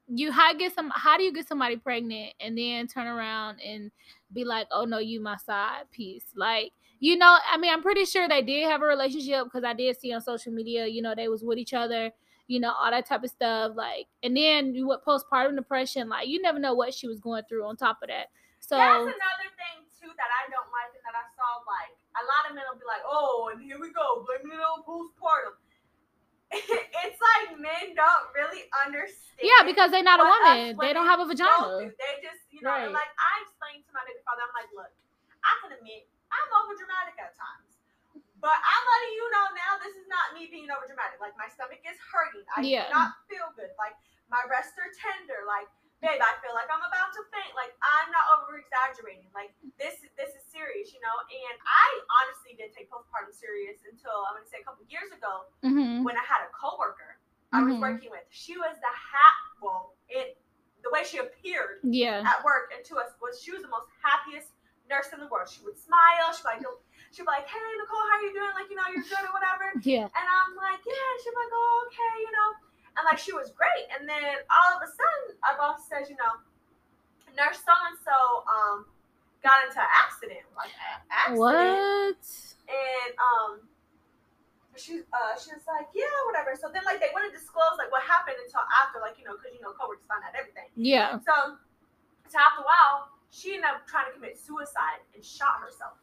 you 0.09 0.33
how 0.33 0.55
get 0.55 0.75
some. 0.75 0.91
How 0.95 1.17
do 1.17 1.25
you 1.25 1.33
get 1.33 1.49
somebody 1.49 1.77
pregnant 1.77 2.33
and 2.41 2.57
then 2.57 2.87
turn 2.87 3.07
around 3.07 3.59
and 3.61 3.91
be 4.37 4.45
like, 4.45 4.69
"Oh 4.71 4.85
no, 4.85 4.99
you 4.99 5.21
my 5.21 5.37
side 5.37 5.91
piece"? 5.91 6.27
Like, 6.37 6.73
you 7.01 7.17
know, 7.17 7.37
I 7.51 7.57
mean, 7.59 7.73
I'm 7.73 7.83
pretty 7.83 8.05
sure 8.05 8.29
they 8.29 8.43
did 8.43 8.69
have 8.69 8.83
a 8.83 8.87
relationship 8.87 9.45
because 9.45 9.65
I 9.65 9.73
did 9.73 9.99
see 9.99 10.13
on 10.13 10.21
social 10.21 10.53
media. 10.53 10.87
You 10.87 11.03
know, 11.03 11.15
they 11.15 11.29
was 11.29 11.43
with 11.43 11.59
each 11.59 11.75
other. 11.75 12.13
You 12.47 12.61
know, 12.61 12.73
all 12.73 12.91
that 12.93 13.07
type 13.07 13.25
of 13.25 13.31
stuff. 13.31 13.73
Like, 13.75 14.07
and 14.23 14.37
then 14.37 14.75
you 14.75 14.87
what 14.87 15.05
postpartum 15.05 15.57
depression. 15.57 16.09
Like, 16.09 16.29
you 16.29 16.41
never 16.41 16.61
know 16.61 16.75
what 16.75 16.95
she 16.95 17.09
was 17.09 17.19
going 17.19 17.43
through. 17.49 17.67
On 17.67 17.77
top 17.77 17.99
of 18.03 18.09
that, 18.09 18.29
so 18.61 18.77
That's 18.77 19.03
another 19.03 19.51
thing 19.59 19.83
too 19.99 20.13
that 20.15 20.31
I 20.31 20.47
don't 20.51 20.71
like 20.71 20.95
and 20.95 21.03
that 21.03 21.19
I 21.19 21.27
saw 21.35 21.65
like 21.67 21.97
a 22.17 22.25
lot 22.25 22.49
of 22.49 22.57
men 22.57 22.65
will 22.71 22.81
be 22.81 22.89
like, 22.89 23.05
oh, 23.05 23.51
and 23.53 23.61
here 23.61 23.77
we 23.79 23.93
go, 23.93 24.25
blaming 24.25 24.57
it 24.57 24.63
on 24.63 24.81
postpartum. 24.87 25.61
it's 27.05 27.21
like 27.21 27.59
men 27.59 27.95
don't 27.99 28.27
really 28.35 28.71
understand. 28.87 29.43
yeah, 29.43 29.67
because 29.67 29.91
they're 29.91 30.07
not 30.07 30.21
a 30.23 30.27
woman. 30.27 30.79
They 30.79 30.93
don't 30.95 31.07
have 31.11 31.19
a 31.21 31.27
vagina. 31.27 31.83
through. 31.83 31.93
They 31.99 32.13
just, 32.23 32.43
you 32.55 32.63
know, 32.63 32.71
Right. 32.71 32.91
like 32.93 33.13
I 33.19 33.35
explained 33.43 33.83
to 33.89 33.93
my 33.93 34.03
baby 34.07 34.23
father, 34.23 34.47
I'm 34.47 34.55
like, 34.55 34.71
look, 34.75 34.93
I 35.43 35.53
can 35.63 35.75
admit 35.75 36.07
I'm 36.31 36.49
over 36.63 36.75
dramatic 36.79 37.19
at 37.19 37.35
times. 37.35 37.71
But 38.39 38.55
I'm 38.55 38.85
letting 38.95 39.15
you 39.19 39.27
know 39.33 39.45
now 39.59 39.73
this 39.83 39.95
is 39.99 40.07
not 40.07 40.37
me 40.39 40.47
being 40.47 40.71
over 40.71 40.87
dramatic. 40.87 41.19
Like 41.19 41.35
my 41.41 41.51
stomach 41.51 41.83
is 41.83 41.99
hurting. 41.99 42.47
I 42.55 42.63
Yeah. 42.63 42.87
do 42.87 42.95
not 42.95 43.11
feel 43.27 43.49
good. 43.59 43.73
Like 43.81 43.97
my 44.31 44.43
breasts 44.47 44.77
are 44.79 44.91
tender. 44.95 45.43
Like, 45.47 45.67
babe, 46.05 46.21
I 46.21 46.33
feel 46.45 46.53
like 46.53 46.69
I'm 46.69 46.85
about 46.85 47.11
to 47.17 47.23
faint. 47.33 47.53
Like 47.57 47.73
I'm 47.81 48.09
not 48.13 48.25
over 48.37 48.61
exaggerating. 48.61 49.29
Like 49.33 49.53
this 49.81 50.01
this 50.21 50.33
is 50.37 50.45
serious, 50.49 50.93
you 50.93 51.01
know. 51.01 51.17
And 51.29 51.57
I 51.65 51.89
honestly 52.21 52.57
didn't 52.57 52.77
take 52.77 52.93
postpartum 52.93 53.33
serious 53.33 53.81
until 53.89 54.25
I'm 54.29 54.37
gonna 54.41 54.49
say 54.51 54.61
a 54.61 54.67
couple 54.67 54.85
years 54.89 55.09
ago 55.13 55.49
hmm 55.65 56.05
when 56.05 56.17
I 56.17 56.25
had 56.25 56.45
a 56.45 56.51
coworker 56.53 57.19
I 57.55 57.63
was 57.63 57.75
Mhm. 57.79 57.81
working 57.81 58.11
with. 58.11 58.27
She 58.31 58.59
was 58.59 58.75
the 58.83 58.93
hat 58.93 59.37
well, 59.63 59.97
it 60.09 60.37
the 60.85 60.91
way 60.93 61.03
she 61.03 61.19
appeared 61.19 61.81
Yeah. 61.83 62.23
at 62.23 62.45
work 62.45 62.71
and 62.75 62.85
to 62.87 62.99
us 62.99 63.11
was 63.21 63.41
she 63.43 63.51
was 63.51 63.63
the 63.63 63.73
most 63.73 63.89
happiest 64.03 64.53
nurse 64.89 65.11
in 65.13 65.19
the 65.19 65.27
world. 65.27 65.49
She 65.49 65.63
would 65.67 65.75
smile, 65.79 66.31
she'd 66.31 66.45
like 66.45 66.63
she'd 67.11 67.23
be 67.23 67.27
like, 67.27 67.47
Hey 67.49 67.59
Nicole, 67.81 68.07
how 68.07 68.19
are 68.19 68.23
you 68.23 68.33
doing? 68.35 68.55
Like, 68.55 68.69
you 68.71 68.77
know, 68.77 68.87
you're 68.95 69.03
good 69.03 69.25
or 69.27 69.33
whatever. 69.35 69.73
Yeah. 69.83 70.07
And 70.07 70.27
I'm 70.29 70.55
like, 70.55 70.79
Yeah, 70.87 71.11
she's 71.25 71.35
like, 71.35 71.51
Oh, 71.53 71.89
okay, 71.91 72.15
you 72.23 72.31
know. 72.31 72.51
And 72.97 73.05
like 73.05 73.19
she 73.21 73.33
was 73.33 73.53
great. 73.53 73.87
And 73.93 74.09
then 74.09 74.41
all 74.49 74.77
of 74.77 74.81
a 74.81 74.89
sudden 74.89 75.37
our 75.45 75.57
boss 75.61 75.85
says, 75.89 76.09
you 76.09 76.17
know, 76.17 76.41
nurse 77.37 77.61
so 77.61 77.73
and 77.93 77.99
so 78.01 78.17
um 78.49 78.89
got 79.45 79.61
into 79.69 79.79
an 79.79 79.93
accident. 79.93 80.47
Like 80.57 80.73
a- 80.73 81.05
accident 81.13 81.39
What? 81.39 82.25
and 82.67 83.11
um 83.21 83.53
she 84.77 85.01
uh 85.13 85.33
she 85.41 85.53
was 85.57 85.65
like 85.65 85.89
yeah 85.97 86.05
whatever 86.29 86.53
so 86.53 86.69
then 86.69 86.85
like 86.85 87.01
they 87.01 87.09
wouldn't 87.17 87.33
disclose 87.33 87.81
like 87.81 87.89
what 87.89 88.05
happened 88.05 88.37
until 88.45 88.61
after 88.77 89.01
like 89.01 89.17
you 89.17 89.25
know 89.25 89.33
because 89.33 89.57
you 89.57 89.61
know 89.65 89.73
coworkers 89.73 90.05
found 90.05 90.21
out 90.21 90.37
everything 90.37 90.69
Yeah. 90.77 91.17
so 91.25 91.57
so 92.29 92.37
after 92.37 92.61
a 92.61 92.67
while 92.69 93.09
she 93.33 93.57
ended 93.57 93.73
up 93.73 93.89
trying 93.89 94.13
to 94.13 94.13
commit 94.13 94.37
suicide 94.37 95.01
and 95.17 95.25
shot 95.25 95.65
herself 95.65 95.97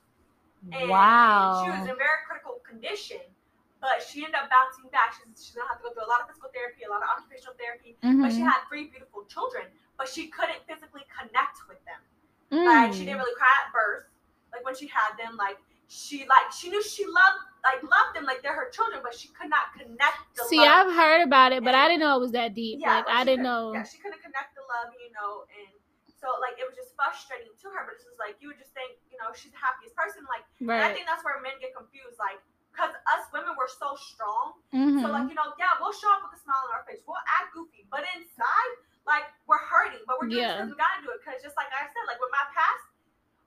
and 0.74 0.90
wow. 0.90 1.62
she 1.62 1.70
was 1.70 1.86
in 1.86 1.94
very 2.02 2.22
critical 2.26 2.66
condition 2.66 3.22
but 3.84 4.00
she 4.00 4.24
ended 4.24 4.40
up 4.40 4.48
bouncing 4.48 4.88
back 4.96 5.12
she's, 5.12 5.28
she's 5.44 5.56
gonna 5.60 5.68
have 5.68 5.78
to 5.78 5.84
go 5.84 5.92
through 5.92 6.08
a 6.08 6.12
lot 6.12 6.24
of 6.24 6.28
physical 6.32 6.48
therapy 6.56 6.88
a 6.88 6.90
lot 6.90 7.04
of 7.04 7.10
occupational 7.12 7.52
therapy 7.60 8.00
but 8.24 8.32
she 8.32 8.40
Mhm. 8.40 8.48
had 8.48 8.63
three 8.72 8.88
beautiful 8.88 9.28
children 9.28 9.68
but 10.00 10.08
she 10.08 10.32
couldn't 10.32 10.63
physically 10.66 11.04
connect 11.12 11.60
with 11.68 11.84
them 11.84 12.00
like 12.50 12.94
she 12.96 13.04
didn't 13.04 13.20
Mm. 13.20 13.24
really 13.28 13.36
cry 13.36 13.54
at 13.66 13.74
birth. 13.74 14.06
Like 14.54 14.63
when 14.63 14.75
she 14.78 14.86
had 14.86 15.18
them, 15.18 15.34
like 15.36 15.58
she 15.90 16.18
like 16.30 16.52
she 16.54 16.70
knew 16.70 16.78
she 16.86 17.02
loved 17.10 17.42
like 17.66 17.82
loved 17.82 18.13
them 18.16 18.25
like 18.30 18.46
they're 18.46 18.54
her 18.54 18.70
children, 18.70 19.02
but 19.02 19.10
she 19.18 19.28
could 19.34 19.50
not 19.50 19.74
connect 19.74 20.22
the 20.38 20.44
See, 20.46 20.62
love. 20.62 20.86
I've 20.88 20.94
heard 20.94 21.22
about 21.25 21.52
it, 21.58 21.63
but 21.66 21.74
I 21.74 21.88
didn't 21.90 22.02
know 22.06 22.13
it 22.16 22.20
was 22.22 22.32
that 22.38 22.54
deep. 22.54 22.78
like 22.86 23.06
but 23.06 23.12
I 23.12 23.24
didn't 23.25 23.42
know. 23.50 23.74
Yeah, 23.74 23.82
she 23.84 23.98
couldn't 23.98 24.22
connect 24.22 24.54
the 24.54 24.62
love, 24.70 24.94
you 25.02 25.10
know, 25.18 25.50
and 25.58 25.74
so 26.22 26.38
like 26.40 26.62
it 26.62 26.66
was 26.70 26.78
just 26.78 26.94
frustrating 26.96 27.50
to 27.66 27.68
her. 27.74 27.82
But 27.90 27.96
it's 27.98 28.06
just 28.06 28.20
like 28.22 28.38
you 28.40 28.50
would 28.54 28.60
just 28.62 28.74
think, 28.78 28.94
you 29.10 29.18
know, 29.18 29.34
she's 29.34 29.50
the 29.52 29.58
happiest 29.58 29.96
person. 29.98 30.22
Like, 30.30 30.46
and 30.62 30.70
I 30.86 30.94
think 30.94 31.08
that's 31.10 31.24
where 31.25 31.42
men 31.42 31.58
get 31.60 31.74
confused, 31.75 32.20
like. 32.22 32.38
Because 32.74 32.89
us 33.13 33.30
women 33.30 33.53
were 33.53 33.70
so 33.70 33.94
strong. 33.96 34.58
Mhm. 34.74 35.06
So, 35.06 35.13
like, 35.13 35.30
you 35.30 35.38
know, 35.38 35.53
yeah, 35.62 35.77
we'll 35.77 35.94
show 35.94 36.10
up 36.10 36.25
with 36.25 36.34
a 36.34 36.42
smile 36.42 36.58
on 36.65 36.74
our 36.74 36.84
face. 36.89 37.06
We'll 37.06 37.22
act 37.38 37.53
goofy. 37.53 37.86
But 37.94 38.01
inside, 38.18 38.74
like, 39.06 39.30
we're 39.46 39.62
hurting. 39.62 40.01
But 40.10 40.18
we're 40.18 40.34
doing 40.34 40.42
Yeah. 40.42 40.65
this 40.65 40.74
we 40.74 40.77
got 40.82 40.89
to 40.98 41.01
do 41.06 41.13
it. 41.13 41.22
Because 41.22 41.38
just 41.46 41.53
like 41.56 41.70
I 41.70 41.86
said, 41.86 42.03
like, 42.10 42.18
with 42.18 42.34
my 42.34 42.42
past, 42.50 42.89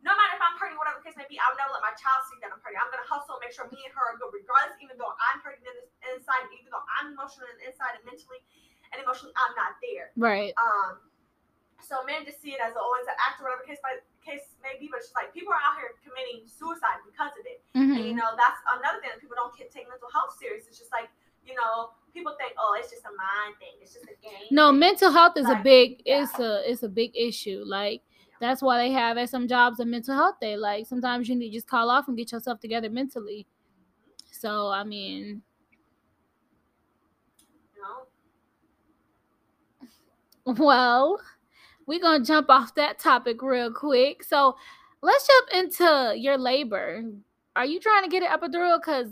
no 0.06 0.14
matter 0.14 0.38
if 0.38 0.42
I'm 0.46 0.54
hurting, 0.62 0.78
whatever 0.78 1.02
the 1.02 1.10
case 1.10 1.18
may 1.18 1.26
be, 1.26 1.40
I'll 1.42 1.58
never 1.58 1.74
let 1.74 1.82
my 1.82 1.90
child 1.98 2.22
see 2.30 2.38
that 2.38 2.54
I'm 2.54 2.62
hurting. 2.62 2.78
I'm 2.78 2.86
going 2.94 3.02
to 3.02 3.10
hustle 3.10 3.34
and 3.34 3.42
make 3.42 3.50
sure 3.50 3.66
me 3.66 3.82
and 3.82 3.90
her 3.98 4.14
are 4.14 4.16
good, 4.16 4.30
regardless, 4.30 4.78
even 4.78 4.94
though 4.94 5.10
I'm 5.10 5.42
hurting 5.42 5.66
in 5.66 5.74
the 5.74 5.86
inside, 6.14 6.46
even 6.54 6.70
though 6.70 6.86
I'm 6.86 7.18
emotional 7.18 7.50
the 7.50 7.66
inside 7.66 7.98
and 7.98 8.04
mentally 8.06 8.38
and 8.94 9.02
emotionally, 9.02 9.34
I'm 9.34 9.50
not 9.58 9.74
there. 9.82 10.14
right. 10.14 10.54
Um, 10.54 11.02
so 11.84 12.02
men 12.04 12.24
just 12.24 12.40
see 12.40 12.56
it 12.56 12.60
as 12.62 12.74
oh, 12.74 12.82
always 12.82 13.06
an 13.06 13.18
act 13.20 13.40
or 13.40 13.50
whatever 13.50 13.62
case 13.62 13.78
by 13.82 14.00
case 14.24 14.56
may 14.64 14.74
be, 14.80 14.88
but 14.90 14.98
it's 14.98 15.12
just 15.12 15.18
like 15.18 15.30
people 15.30 15.52
are 15.52 15.62
out 15.62 15.78
here 15.78 15.94
committing 16.02 16.42
suicide 16.48 16.98
because 17.06 17.30
of 17.38 17.44
it. 17.46 17.62
And 17.76 17.94
mm-hmm. 17.94 18.02
you 18.02 18.16
know, 18.16 18.34
that's 18.34 18.58
another 18.74 18.98
thing 18.98 19.14
that 19.14 19.20
people 19.20 19.38
don't 19.38 19.54
take 19.54 19.86
mental 19.86 20.10
health 20.10 20.34
serious. 20.40 20.66
It's 20.66 20.80
just 20.80 20.90
like, 20.90 21.12
you 21.44 21.54
know, 21.54 21.94
people 22.10 22.34
think, 22.40 22.58
oh, 22.58 22.74
it's 22.74 22.90
just 22.90 23.06
a 23.06 23.14
mind 23.14 23.54
thing. 23.62 23.76
It's 23.78 23.94
just 23.94 24.08
a 24.08 24.16
game. 24.18 24.50
No, 24.50 24.72
mental 24.72 25.12
health 25.12 25.36
is 25.36 25.46
a 25.46 25.60
big. 25.62 26.02
yeah. 26.04 26.24
It's 26.24 26.38
a. 26.40 26.64
It's 26.66 26.82
a 26.82 26.90
big 26.90 27.14
issue. 27.14 27.62
Like 27.64 28.02
that's 28.40 28.62
why 28.62 28.78
they 28.78 28.90
have 28.92 29.16
at 29.16 29.30
some 29.30 29.46
jobs 29.46 29.80
a 29.80 29.84
mental 29.84 30.14
health 30.14 30.40
day. 30.40 30.56
Like 30.56 30.86
sometimes 30.86 31.28
you 31.28 31.36
need 31.36 31.50
to 31.50 31.54
just 31.54 31.68
call 31.68 31.90
off 31.90 32.08
and 32.08 32.16
get 32.16 32.32
yourself 32.32 32.60
together 32.60 32.90
mentally. 32.90 33.46
Mm-hmm. 33.46 34.36
So 34.40 34.68
I 34.68 34.84
mean, 34.84 35.42
You 37.74 37.82
know? 37.82 38.06
Well, 40.64 41.20
we're 41.86 42.00
gonna 42.00 42.24
jump 42.24 42.50
off 42.50 42.74
that 42.74 42.98
topic 42.98 43.42
real 43.42 43.72
quick. 43.72 44.24
So 44.24 44.56
let's 45.02 45.26
jump 45.26 45.48
into 45.64 46.14
your 46.18 46.38
labor. 46.38 47.04
Are 47.54 47.64
you 47.66 47.80
trying 47.80 48.02
to 48.04 48.10
get 48.10 48.22
an 48.22 48.28
epidural? 48.30 48.80
Cause 48.82 49.08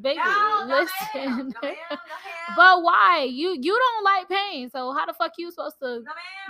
baby, 0.00 0.18
No, 0.18 0.64
no, 0.66 0.80
listen. 0.80 0.92
ma'am. 1.14 1.52
No, 1.62 1.68
ma'am. 1.68 1.98
But 2.56 2.82
why? 2.82 3.28
You 3.28 3.52
you 3.60 3.76
don't 3.76 4.04
like 4.04 4.28
pain, 4.28 4.70
so 4.70 4.92
how 4.96 5.04
the 5.04 5.12
fuck 5.12 5.32
you 5.36 5.50
supposed 5.52 5.76
to 5.84 6.00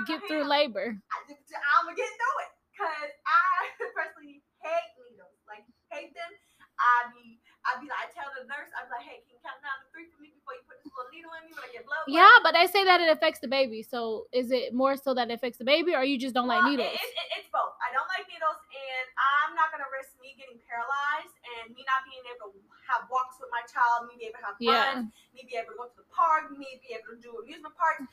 get 0.06 0.22
through 0.28 0.44
labor? 0.46 0.94
I, 0.94 1.16
I'm 1.26 1.84
gonna 1.84 1.96
get 1.98 2.06
through 2.06 2.36
it 2.46 2.50
because 2.70 3.10
I 3.26 3.66
personally 3.98 4.40
hate 4.62 4.94
needles. 4.94 5.34
Like 5.50 5.66
hate 5.90 6.14
them. 6.14 6.32
I 6.78 7.10
be 7.10 7.42
I 7.66 7.82
be 7.82 7.90
like 7.90 7.98
I 7.98 8.14
tell 8.14 8.30
the 8.38 8.46
nurse 8.46 8.70
I 8.78 8.86
be 8.86 8.94
like, 8.94 9.06
hey, 9.10 9.18
can 9.26 9.34
you 9.34 9.42
count 9.42 9.58
down 9.66 9.82
to 9.82 9.86
three 9.90 10.06
before 10.48 10.56
you 10.56 10.64
put 10.64 10.80
this 10.80 10.88
little 10.96 11.12
needle 11.12 11.32
in 11.36 11.44
me 11.44 11.52
when 11.52 11.64
I 11.68 11.70
get 11.72 11.84
blood? 11.84 12.00
work?" 12.08 12.16
Yeah, 12.16 12.32
but 12.40 12.56
they 12.56 12.64
say 12.72 12.88
that 12.88 13.04
it 13.04 13.12
affects 13.12 13.40
the 13.44 13.48
baby. 13.52 13.84
So 13.84 14.28
is 14.32 14.48
it 14.48 14.72
more 14.72 14.96
so 14.96 15.12
that 15.12 15.28
it 15.28 15.34
affects 15.36 15.60
the 15.60 15.68
baby, 15.68 15.92
or 15.92 16.04
you 16.04 16.16
just 16.16 16.32
don't 16.32 16.48
like 16.48 16.64
needles? 16.64 16.88
It, 16.96 17.04
it, 17.04 17.28
it's 17.36 17.50
both. 17.52 17.76
I 17.84 17.92
don't 17.92 18.08
like 18.08 18.24
needles, 18.32 18.56
and 18.72 19.06
I'm 19.20 19.52
not 19.52 19.68
gonna 19.68 19.88
risk 19.92 20.16
me 20.24 20.32
getting 20.40 20.56
paralyzed 20.64 21.36
and 21.60 21.76
me 21.76 21.84
not 21.84 22.08
being 22.08 22.24
able 22.32 22.56
to 22.56 22.60
have 22.88 23.04
walks 23.12 23.36
with 23.36 23.52
my 23.52 23.60
child, 23.68 24.08
me 24.08 24.16
be 24.16 24.24
able 24.32 24.40
to 24.40 24.48
have 24.48 24.56
Yeah. 24.56 25.04
fun, 25.04 25.12
me 25.36 25.44
be 25.44 25.60
able 25.60 25.76
to 25.76 25.78
go 25.84 25.86
to 25.92 25.96
the 26.00 26.08
park, 26.08 26.48
me 26.56 26.80
be 26.80 26.96
able 26.96 27.12
to 27.12 27.20
do 27.20 27.36
amusement 27.44 27.76
parks. 27.76 28.08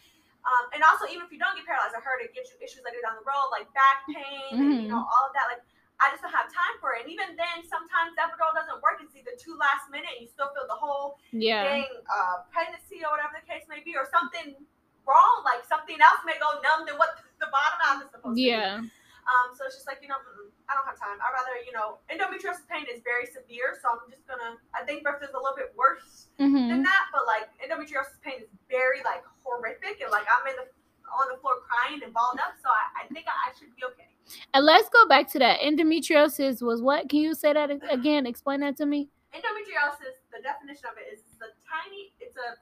Um, 0.45 0.69
and 0.77 0.83
also, 0.85 1.09
even 1.09 1.25
if 1.25 1.31
you 1.33 1.41
don't 1.41 1.57
get 1.57 1.65
paralyzed, 1.65 1.97
I 1.97 2.03
heard 2.05 2.21
it 2.21 2.29
gives 2.37 2.53
you 2.53 2.57
issues 2.61 2.85
later 2.85 3.01
down 3.01 3.17
the 3.17 3.25
road, 3.25 3.49
like 3.49 3.65
back 3.73 4.05
pain, 4.05 4.61
and 4.61 4.77
you 4.77 4.85
Mhm. 4.85 4.93
know 4.93 5.01
all 5.01 5.25
of 5.25 5.33
that. 5.33 5.47
Like 5.49 5.63
I 5.99 6.11
just 6.11 6.21
don't 6.21 6.35
have 6.35 6.51
time 6.51 6.75
for 6.83 6.91
it. 6.95 7.07
And 7.07 7.09
even 7.11 7.39
then, 7.39 7.63
sometimes 7.63 8.11
that 8.19 8.27
epidural 8.31 8.51
doesn't 8.51 8.83
work. 8.83 8.99
It's 8.99 9.15
either 9.15 9.31
too 9.39 9.55
last 9.55 9.87
minute, 9.87 10.11
and 10.19 10.27
you 10.27 10.29
still 10.29 10.51
feel 10.51 10.67
the 10.67 10.75
whole 10.75 11.19
Yeah. 11.31 11.63
dang 11.63 11.87
uh, 12.11 12.43
pregnancy 12.51 12.99
or 13.03 13.15
whatever 13.15 13.39
the 13.39 13.45
case 13.47 13.63
may 13.71 13.79
be, 13.79 13.95
or 13.95 14.03
something 14.11 14.59
wrong, 15.07 15.35
like 15.47 15.63
something 15.63 15.95
else 16.01 16.21
may 16.27 16.35
go 16.41 16.59
numb 16.59 16.83
than 16.89 16.99
what 16.99 17.15
the 17.43 17.47
bottom 17.47 17.77
half 17.83 17.97
is 18.03 18.11
supposed 18.11 18.35
to 18.35 18.43
be. 18.43 18.51
Yeah. 18.51 18.83
Um, 19.25 19.57
so 19.57 19.65
it's 19.65 19.73
just 19.73 19.89
like 19.89 20.05
you 20.05 20.09
know, 20.11 20.21
I 20.69 20.77
don't 20.77 20.85
have 20.85 20.99
time. 21.01 21.17
I'd 21.17 21.33
rather 21.33 21.57
you 21.65 21.73
know, 21.73 21.97
endometriosis 22.13 22.67
pain 22.69 22.85
is 22.85 23.01
very 23.01 23.25
severe, 23.25 23.73
so 23.81 23.89
I'm 23.89 24.05
just 24.11 24.27
gonna. 24.29 24.61
I 24.77 24.85
think 24.85 25.01
birth 25.01 25.23
is 25.25 25.33
a 25.33 25.39
little 25.39 25.57
bit 25.57 25.73
worse 25.73 26.29
hmm 26.37 26.69
than 26.69 26.83
that, 26.85 27.03
but 27.09 27.25
like 27.25 27.49
endometriosis 27.57 28.21
pain 28.21 28.45
is 28.45 28.49
very 28.69 29.01
like 29.01 29.25
horrific, 29.41 29.97
and 30.03 30.13
like 30.13 30.29
I'm 30.29 30.45
in 30.45 30.59
the 30.61 30.67
on 31.09 31.25
the 31.33 31.37
floor 31.41 31.57
crying 31.65 32.01
and 32.05 32.13
balled 32.13 32.37
up. 32.37 32.53
So 32.61 32.69
I, 32.69 33.01
I 33.01 33.09
think 33.13 33.25
I, 33.25 33.33
I 33.33 33.49
should 33.57 33.73
be 33.73 33.81
okay. 33.95 34.13
And 34.53 34.65
let's 34.65 34.89
go 34.89 35.07
back 35.07 35.31
to 35.31 35.39
that. 35.39 35.59
Endometriosis 35.61 36.61
was 36.61 36.81
what? 36.81 37.09
Can 37.09 37.19
you 37.19 37.35
say 37.35 37.53
that 37.53 37.69
again? 37.91 38.25
Explain 38.25 38.61
that 38.61 38.77
to 38.77 38.85
me. 38.85 39.09
Endometriosis, 39.33 40.15
the 40.31 40.41
definition 40.41 40.85
of 40.91 40.97
it 40.97 41.13
is 41.13 41.21
the 41.39 41.47
tiny, 41.67 42.13
it's 42.19 42.37
a 42.37 42.55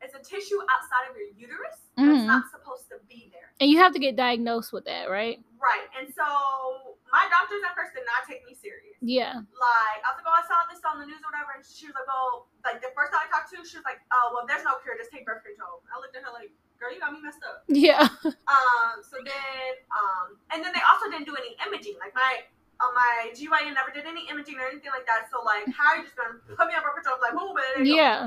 it's 0.00 0.16
a 0.16 0.22
tissue 0.24 0.56
outside 0.72 1.12
of 1.12 1.16
your 1.16 1.28
uterus 1.36 1.76
that's 1.96 2.08
mm-hmm. 2.08 2.26
not 2.26 2.48
supposed 2.48 2.88
to 2.88 2.96
be 3.04 3.28
there. 3.28 3.52
And 3.60 3.68
you 3.68 3.76
have 3.76 3.92
to 3.92 4.00
get 4.00 4.16
diagnosed 4.16 4.72
with 4.72 4.88
that, 4.88 5.12
right? 5.12 5.36
Right. 5.60 5.84
And 5.92 6.08
so 6.08 6.96
my 7.12 7.28
doctors 7.28 7.60
at 7.68 7.76
first 7.76 7.92
did 7.92 8.08
not 8.08 8.24
take 8.24 8.40
me 8.48 8.56
serious. 8.56 8.96
Yeah. 9.04 9.44
Like, 9.44 10.00
I 10.00 10.16
was 10.16 10.24
like, 10.24 10.28
oh, 10.32 10.40
I 10.40 10.44
saw 10.48 10.64
this 10.72 10.80
on 10.88 11.04
the 11.04 11.06
news 11.06 11.20
or 11.20 11.28
whatever. 11.28 11.52
And 11.52 11.60
she 11.60 11.84
was 11.84 11.92
like, 11.92 12.08
oh, 12.08 12.48
like, 12.64 12.80
the 12.80 12.88
first 12.96 13.12
time 13.12 13.26
I 13.26 13.28
talked 13.28 13.52
to, 13.52 13.60
she 13.60 13.76
was 13.76 13.84
like, 13.84 14.00
oh, 14.08 14.32
well, 14.32 14.48
there's 14.48 14.64
no 14.64 14.80
cure. 14.80 14.96
Just 14.96 15.12
take 15.12 15.28
birth 15.28 15.44
control. 15.44 15.84
I 15.92 16.00
looked 16.00 16.16
at 16.16 16.24
her 16.24 16.32
like, 16.32 16.48
girl, 16.80 16.88
you 16.90 16.98
got 16.98 17.12
me 17.12 17.20
messed 17.20 17.44
up. 17.44 17.62
Yeah. 17.68 18.08
Um, 18.50 18.98
so 19.06 19.14
then, 19.22 19.70
um, 19.94 20.34
and 20.50 20.58
then 20.58 20.74
they 20.74 20.82
also 20.82 21.06
didn't 21.06 21.22
do 21.30 21.38
any 21.38 21.54
imaging. 21.62 21.94
Like, 22.02 22.10
my, 22.18 22.42
on 22.82 22.90
my 22.98 23.30
GYN 23.30 23.78
never 23.78 23.94
did 23.94 24.10
any 24.10 24.26
imaging 24.26 24.58
or 24.58 24.66
anything 24.66 24.90
like 24.90 25.06
that. 25.06 25.30
So, 25.30 25.38
like, 25.46 25.70
how 25.70 25.94
are 25.94 26.02
you 26.02 26.08
just 26.10 26.18
gonna 26.18 26.42
put 26.58 26.66
me 26.66 26.74
on 26.74 26.82
birth 26.82 26.98
control? 26.98 27.22
Like, 27.22 27.36
boom, 27.38 27.54
and 27.54 27.62
there 27.78 27.86
you 27.86 27.94
go. 27.94 28.02
Yeah. 28.02 28.18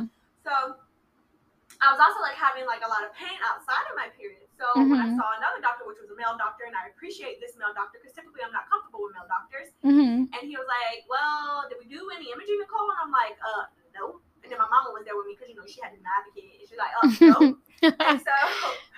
So 0.48 0.80
I 1.84 1.92
was 1.92 2.00
also 2.00 2.24
like 2.24 2.40
having 2.40 2.64
like 2.64 2.80
a 2.86 2.88
lot 2.88 3.04
of 3.04 3.12
pain 3.18 3.36
outside 3.44 3.84
of 3.92 4.00
my 4.00 4.08
period. 4.16 4.48
So 4.56 4.64
when 4.80 4.96
I 4.96 5.12
Mhm. 5.12 5.20
saw 5.20 5.28
another 5.36 5.60
doctor, 5.60 5.84
which 5.84 6.00
was 6.00 6.08
a 6.08 6.16
male 6.16 6.40
doctor, 6.40 6.64
and 6.64 6.72
I 6.78 6.88
appreciate 6.88 7.44
this 7.44 7.60
male 7.60 7.76
doctor 7.76 8.00
because 8.00 8.16
typically 8.16 8.46
I'm 8.48 8.56
not 8.56 8.70
comfortable 8.72 9.04
with 9.04 9.12
male 9.18 9.28
doctors, 9.28 9.76
Mm-hmm. 9.84 10.32
and 10.32 10.42
he 10.48 10.56
was 10.56 10.70
like, 10.72 11.04
"Well, 11.12 11.68
did 11.68 11.84
we 11.84 11.92
do 11.92 12.00
any 12.16 12.32
imaging, 12.32 12.64
Nicole?" 12.64 12.88
And 12.96 13.00
I'm 13.04 13.12
like, 13.12 13.36
"Uh, 13.44 13.68
no." 13.92 14.24
And 14.40 14.48
then 14.48 14.60
my 14.62 14.70
mama 14.72 14.96
was 14.96 15.04
there 15.04 15.20
with 15.20 15.28
me 15.28 15.36
because 15.36 15.52
you 15.52 15.58
know 15.60 15.68
she 15.68 15.84
had 15.84 15.92
to 15.92 16.00
navigate, 16.00 16.64
and 16.64 16.68
she's 16.70 16.80
like, 16.80 16.94
"Oh, 17.04 17.12
no." 17.36 17.60
And 17.84 18.20
so 18.28 18.38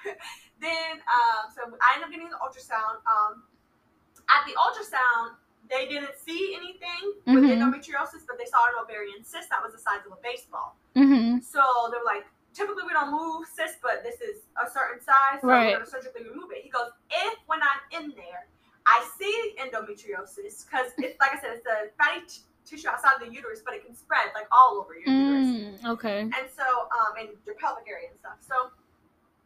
then, 0.62 1.02
um, 1.10 1.52
so 1.54 1.62
I 1.82 1.96
ended 1.96 2.06
up 2.08 2.12
getting 2.12 2.30
the 2.30 2.38
ultrasound. 2.38 3.02
Um, 3.10 3.44
at 4.30 4.46
the 4.46 4.54
ultrasound, 4.58 5.36
they 5.70 5.86
didn't 5.88 6.14
see 6.18 6.56
anything 6.58 7.14
with 7.26 7.44
Mhm. 7.44 7.58
endometriosis, 7.58 8.26
but 8.28 8.38
they 8.38 8.46
saw 8.46 8.66
an 8.68 8.74
ovarian 8.82 9.24
cyst 9.24 9.50
that 9.50 9.62
was 9.64 9.74
the 9.74 9.80
size 9.80 10.06
of 10.06 10.12
a 10.14 10.22
baseball. 10.22 10.76
mm-hmm. 10.96 11.40
So 11.42 11.62
they 11.92 11.98
were 11.98 12.06
like, 12.06 12.26
typically 12.54 12.84
we 12.88 12.94
don't 12.94 13.12
move 13.12 13.46
cysts, 13.48 13.78
but 13.82 14.02
this 14.04 14.22
is 14.22 14.44
a 14.56 14.70
certain 14.70 15.02
size, 15.02 15.42
so 15.42 15.48
Right. 15.48 15.68
we're 15.74 15.80
gonna 15.80 15.86
surgically 15.90 16.24
remove 16.30 16.52
it. 16.52 16.64
He 16.64 16.70
goes, 16.70 16.92
if 17.12 17.38
when 17.48 17.60
I'm 17.62 17.82
in 18.04 18.14
there, 18.16 18.48
I 18.88 19.04
see 19.18 19.56
endometriosis, 19.60 20.66
because 20.66 20.92
it's 20.98 21.20
like 21.20 21.34
I 21.34 21.40
said, 21.42 21.58
it's 21.58 21.66
a 21.68 21.90
fatty 21.98 22.22
t- 22.28 22.42
tissue 22.66 22.90
outside 22.90 23.22
of 23.22 23.28
the 23.28 23.32
uterus, 23.34 23.62
but 23.64 23.74
it 23.74 23.86
can 23.86 23.96
spread 23.96 24.34
like 24.34 24.48
all 24.52 24.78
over 24.82 24.98
your 24.98 25.08
uterus, 25.08 25.80
Mm, 25.82 25.90
okay. 25.94 26.20
and 26.22 26.46
so 26.50 26.66
um, 26.92 27.16
and 27.20 27.30
your 27.46 27.56
pelvic 27.56 27.86
area 27.88 28.10
and 28.10 28.18
stuff. 28.18 28.42
So 28.42 28.74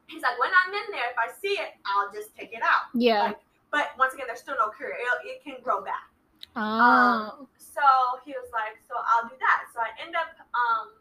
he's 0.08 0.24
like, 0.24 0.40
when 0.40 0.50
I'm 0.50 0.74
in 0.74 0.88
there, 0.92 1.08
if 1.12 1.20
I 1.20 1.30
see 1.36 1.60
it, 1.60 1.76
I'll 1.86 2.12
just 2.12 2.36
take 2.36 2.54
it 2.54 2.64
out. 2.64 2.90
Yeah. 2.94 3.36
Like, 3.36 3.40
but 3.72 3.88
once 4.00 4.14
again, 4.16 4.26
there's 4.26 4.42
still 4.42 4.58
no 4.58 4.74
cure. 4.74 4.96
It, 4.96 5.06
it 5.28 5.44
can 5.44 5.62
grow 5.62 5.84
back. 5.84 6.10
Oh. 6.56 7.46
So 7.60 7.86
he 8.26 8.34
was 8.34 8.50
like, 8.50 8.82
so 8.90 8.98
I'll 8.98 9.30
do 9.30 9.38
that. 9.38 9.70
So 9.70 9.80
I 9.80 9.94
end 10.02 10.18
up 10.18 10.34
um, 10.58 10.98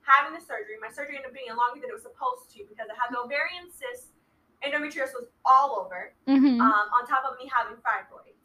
having 0.00 0.32
the 0.32 0.40
surgery. 0.40 0.80
My 0.80 0.88
surgery 0.88 1.20
ended 1.20 1.30
up 1.30 1.36
being 1.36 1.52
longer 1.52 1.84
than 1.84 1.92
it 1.92 1.96
was 1.96 2.06
supposed 2.06 2.48
to 2.56 2.64
because 2.64 2.88
I 2.88 2.96
had 2.96 3.12
the 3.12 3.20
ovarian 3.20 3.68
cyst. 3.68 4.16
Endometriosis 4.64 5.12
was 5.12 5.28
all 5.44 5.76
over, 5.84 6.16
mm-hmm. 6.26 6.56
um, 6.58 6.86
on 6.96 7.04
top 7.06 7.28
of 7.28 7.36
me 7.36 7.44
having 7.52 7.76
fibroids. 7.84 8.35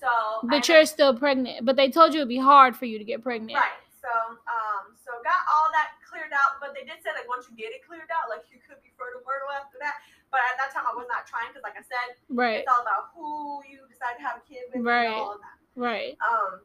So, 0.00 0.08
I 0.08 0.38
but 0.42 0.54
ended 0.64 0.68
you're 0.68 0.86
still 0.86 1.12
pregnant. 1.14 1.64
But 1.66 1.76
they 1.76 1.90
told 1.90 2.14
you 2.14 2.20
it'd 2.24 2.28
be 2.32 2.40
hard 2.40 2.74
for 2.76 2.86
you 2.86 2.96
to 2.98 3.04
get 3.04 3.22
pregnant. 3.22 3.52
right. 3.54 3.76
So, 4.00 4.08
um, 4.08 4.96
so 4.96 5.12
got 5.20 5.44
all 5.52 5.68
that 5.76 5.92
cleared 6.08 6.32
out. 6.32 6.56
But 6.56 6.72
they 6.72 6.88
did 6.88 7.04
say 7.04 7.12
like 7.12 7.28
once 7.28 7.44
you 7.50 7.56
get 7.56 7.68
it 7.76 7.84
cleared 7.84 8.08
out, 8.08 8.32
like 8.32 8.48
you 8.48 8.56
could 8.64 8.80
be 8.80 8.88
fertile 8.96 9.20
fertile 9.20 9.52
after 9.52 9.76
that. 9.84 10.00
But 10.32 10.40
at 10.48 10.56
that 10.56 10.72
time, 10.72 10.88
I 10.88 10.96
was 10.96 11.04
not 11.10 11.26
trying 11.28 11.52
because, 11.52 11.66
like 11.66 11.76
I 11.76 11.84
said, 11.84 12.16
Right. 12.32 12.64
it's 12.64 12.70
all 12.70 12.80
about 12.80 13.12
who 13.12 13.60
you 13.68 13.84
decide 13.92 14.16
to 14.16 14.22
have 14.24 14.40
a 14.40 14.44
kid 14.48 14.72
with, 14.72 14.80
Right. 14.86 15.10
and 15.10 15.14
all 15.20 15.34
of 15.36 15.40
that. 15.44 15.58
Right. 15.76 16.14
Um, 16.22 16.62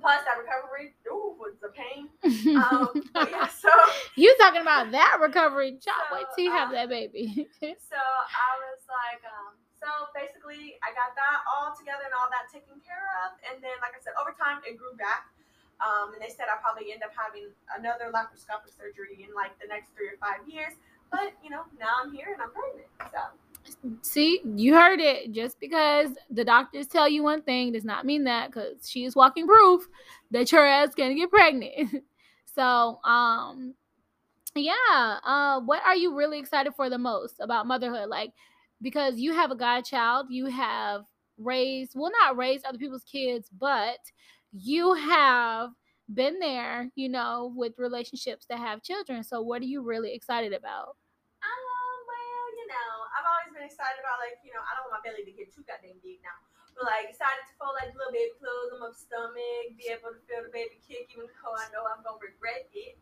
plus 0.00 0.22
that 0.24 0.38
recovery, 0.40 0.94
ooh, 1.10 1.36
was 1.36 1.58
a 1.66 1.68
pain. 1.74 2.08
Um, 2.56 2.88
yeah, 3.28 3.48
so 3.48 3.68
you 4.16 4.34
talking 4.40 4.62
about 4.62 4.90
that 4.92 5.18
recovery? 5.20 5.72
Child, 5.82 6.06
So, 6.08 6.16
wait 6.16 6.26
till 6.34 6.44
you 6.44 6.52
have 6.52 6.68
um, 6.68 6.74
that 6.74 6.88
baby. 6.88 7.48
so 7.60 7.98
I 7.98 8.50
was 8.62 8.80
like, 8.88 9.20
um, 9.26 9.58
so 9.82 10.06
basically 10.14 10.78
I 10.86 10.94
got 10.94 11.18
that 11.18 11.42
all 11.50 11.74
together 11.74 12.06
and 12.06 12.14
all 12.14 12.30
that 12.30 12.46
taken 12.46 12.78
care 12.86 13.10
of, 13.26 13.34
and 13.42 13.58
then 13.58 13.74
like 13.82 13.98
I 13.98 14.00
said, 14.00 14.14
over 14.14 14.30
time 14.38 14.62
it 14.62 14.78
grew 14.78 14.94
back. 14.94 15.26
Um, 15.82 16.14
and 16.14 16.22
they 16.22 16.30
said 16.30 16.46
I'll 16.46 16.62
probably 16.62 16.94
end 16.94 17.02
up 17.02 17.10
having 17.10 17.50
another 17.74 18.14
laparoscopic 18.14 18.70
surgery 18.70 19.26
in 19.26 19.34
like 19.34 19.50
the 19.58 19.66
next 19.66 19.90
three 19.98 20.06
or 20.06 20.18
five 20.22 20.46
years. 20.46 20.78
But 21.10 21.34
you 21.42 21.50
know, 21.50 21.66
now 21.82 21.98
I'm 21.98 22.14
here 22.14 22.30
and 22.30 22.38
I'm 22.38 22.54
pregnant. 22.54 22.86
So 23.10 23.18
See, 24.02 24.40
you 24.44 24.74
heard 24.74 25.00
it. 25.00 25.32
Just 25.32 25.60
because 25.60 26.10
the 26.30 26.44
doctors 26.44 26.86
tell 26.86 27.08
you 27.08 27.22
one 27.22 27.42
thing 27.42 27.72
does 27.72 27.84
not 27.84 28.06
mean 28.06 28.24
that 28.24 28.50
because 28.50 28.88
she 28.88 29.04
is 29.04 29.16
walking 29.16 29.46
proof 29.46 29.88
that 30.30 30.50
your 30.52 30.66
ass 30.66 30.94
gonna 30.94 31.14
get 31.14 31.30
pregnant. 31.30 32.02
so, 32.54 33.00
um, 33.04 33.74
yeah. 34.54 35.18
Uh, 35.24 35.60
what 35.60 35.82
are 35.84 35.96
you 35.96 36.16
really 36.16 36.38
excited 36.38 36.74
for 36.74 36.90
the 36.90 36.98
most 36.98 37.36
about 37.40 37.66
motherhood? 37.66 38.08
Like, 38.08 38.32
because 38.82 39.18
you 39.18 39.32
have 39.32 39.50
a 39.50 39.56
godchild, 39.56 40.26
you 40.28 40.46
have 40.46 41.02
raised, 41.38 41.92
well, 41.94 42.10
not 42.20 42.36
raised 42.36 42.66
other 42.66 42.78
people's 42.78 43.04
kids, 43.04 43.48
but 43.56 43.98
you 44.52 44.94
have 44.94 45.70
been 46.12 46.38
there, 46.40 46.90
you 46.94 47.08
know, 47.08 47.54
with 47.56 47.78
relationships 47.78 48.44
that 48.50 48.58
have 48.58 48.82
children. 48.82 49.22
So, 49.22 49.40
what 49.40 49.62
are 49.62 49.70
you 49.70 49.82
really 49.82 50.12
excited 50.12 50.52
about? 50.52 50.98
Um, 51.40 51.98
well, 52.04 52.46
you 52.58 52.66
know, 52.68 52.90
I've 53.16 53.24
always 53.24 53.54
been 53.54 53.64
excited 53.64 54.02
about 54.02 54.18
like, 54.20 54.42
you 54.44 54.52
know, 54.52 54.60
I 54.60 54.76
don't 54.76 54.90
want 54.90 55.00
my 55.00 55.02
belly 55.06 55.24
to 55.24 55.32
get 55.32 55.54
too 55.54 55.64
goddamn 55.64 56.02
big 56.02 56.20
now. 56.20 56.36
But 56.72 56.88
like 56.88 57.12
excited 57.12 57.44
to 57.48 57.54
fold 57.60 57.76
like 57.76 57.92
little 57.92 58.12
baby 58.12 58.32
clothes 58.40 58.72
on 58.72 58.80
my 58.80 58.92
stomach, 58.96 59.76
be 59.76 59.92
able 59.92 60.16
to 60.16 60.20
feel 60.24 60.40
the 60.40 60.52
baby 60.52 60.80
kick, 60.80 61.12
even 61.12 61.28
though 61.28 61.52
I 61.52 61.68
know 61.68 61.84
I'm 61.84 62.00
gonna 62.00 62.20
regret 62.20 62.64
it. 62.72 63.00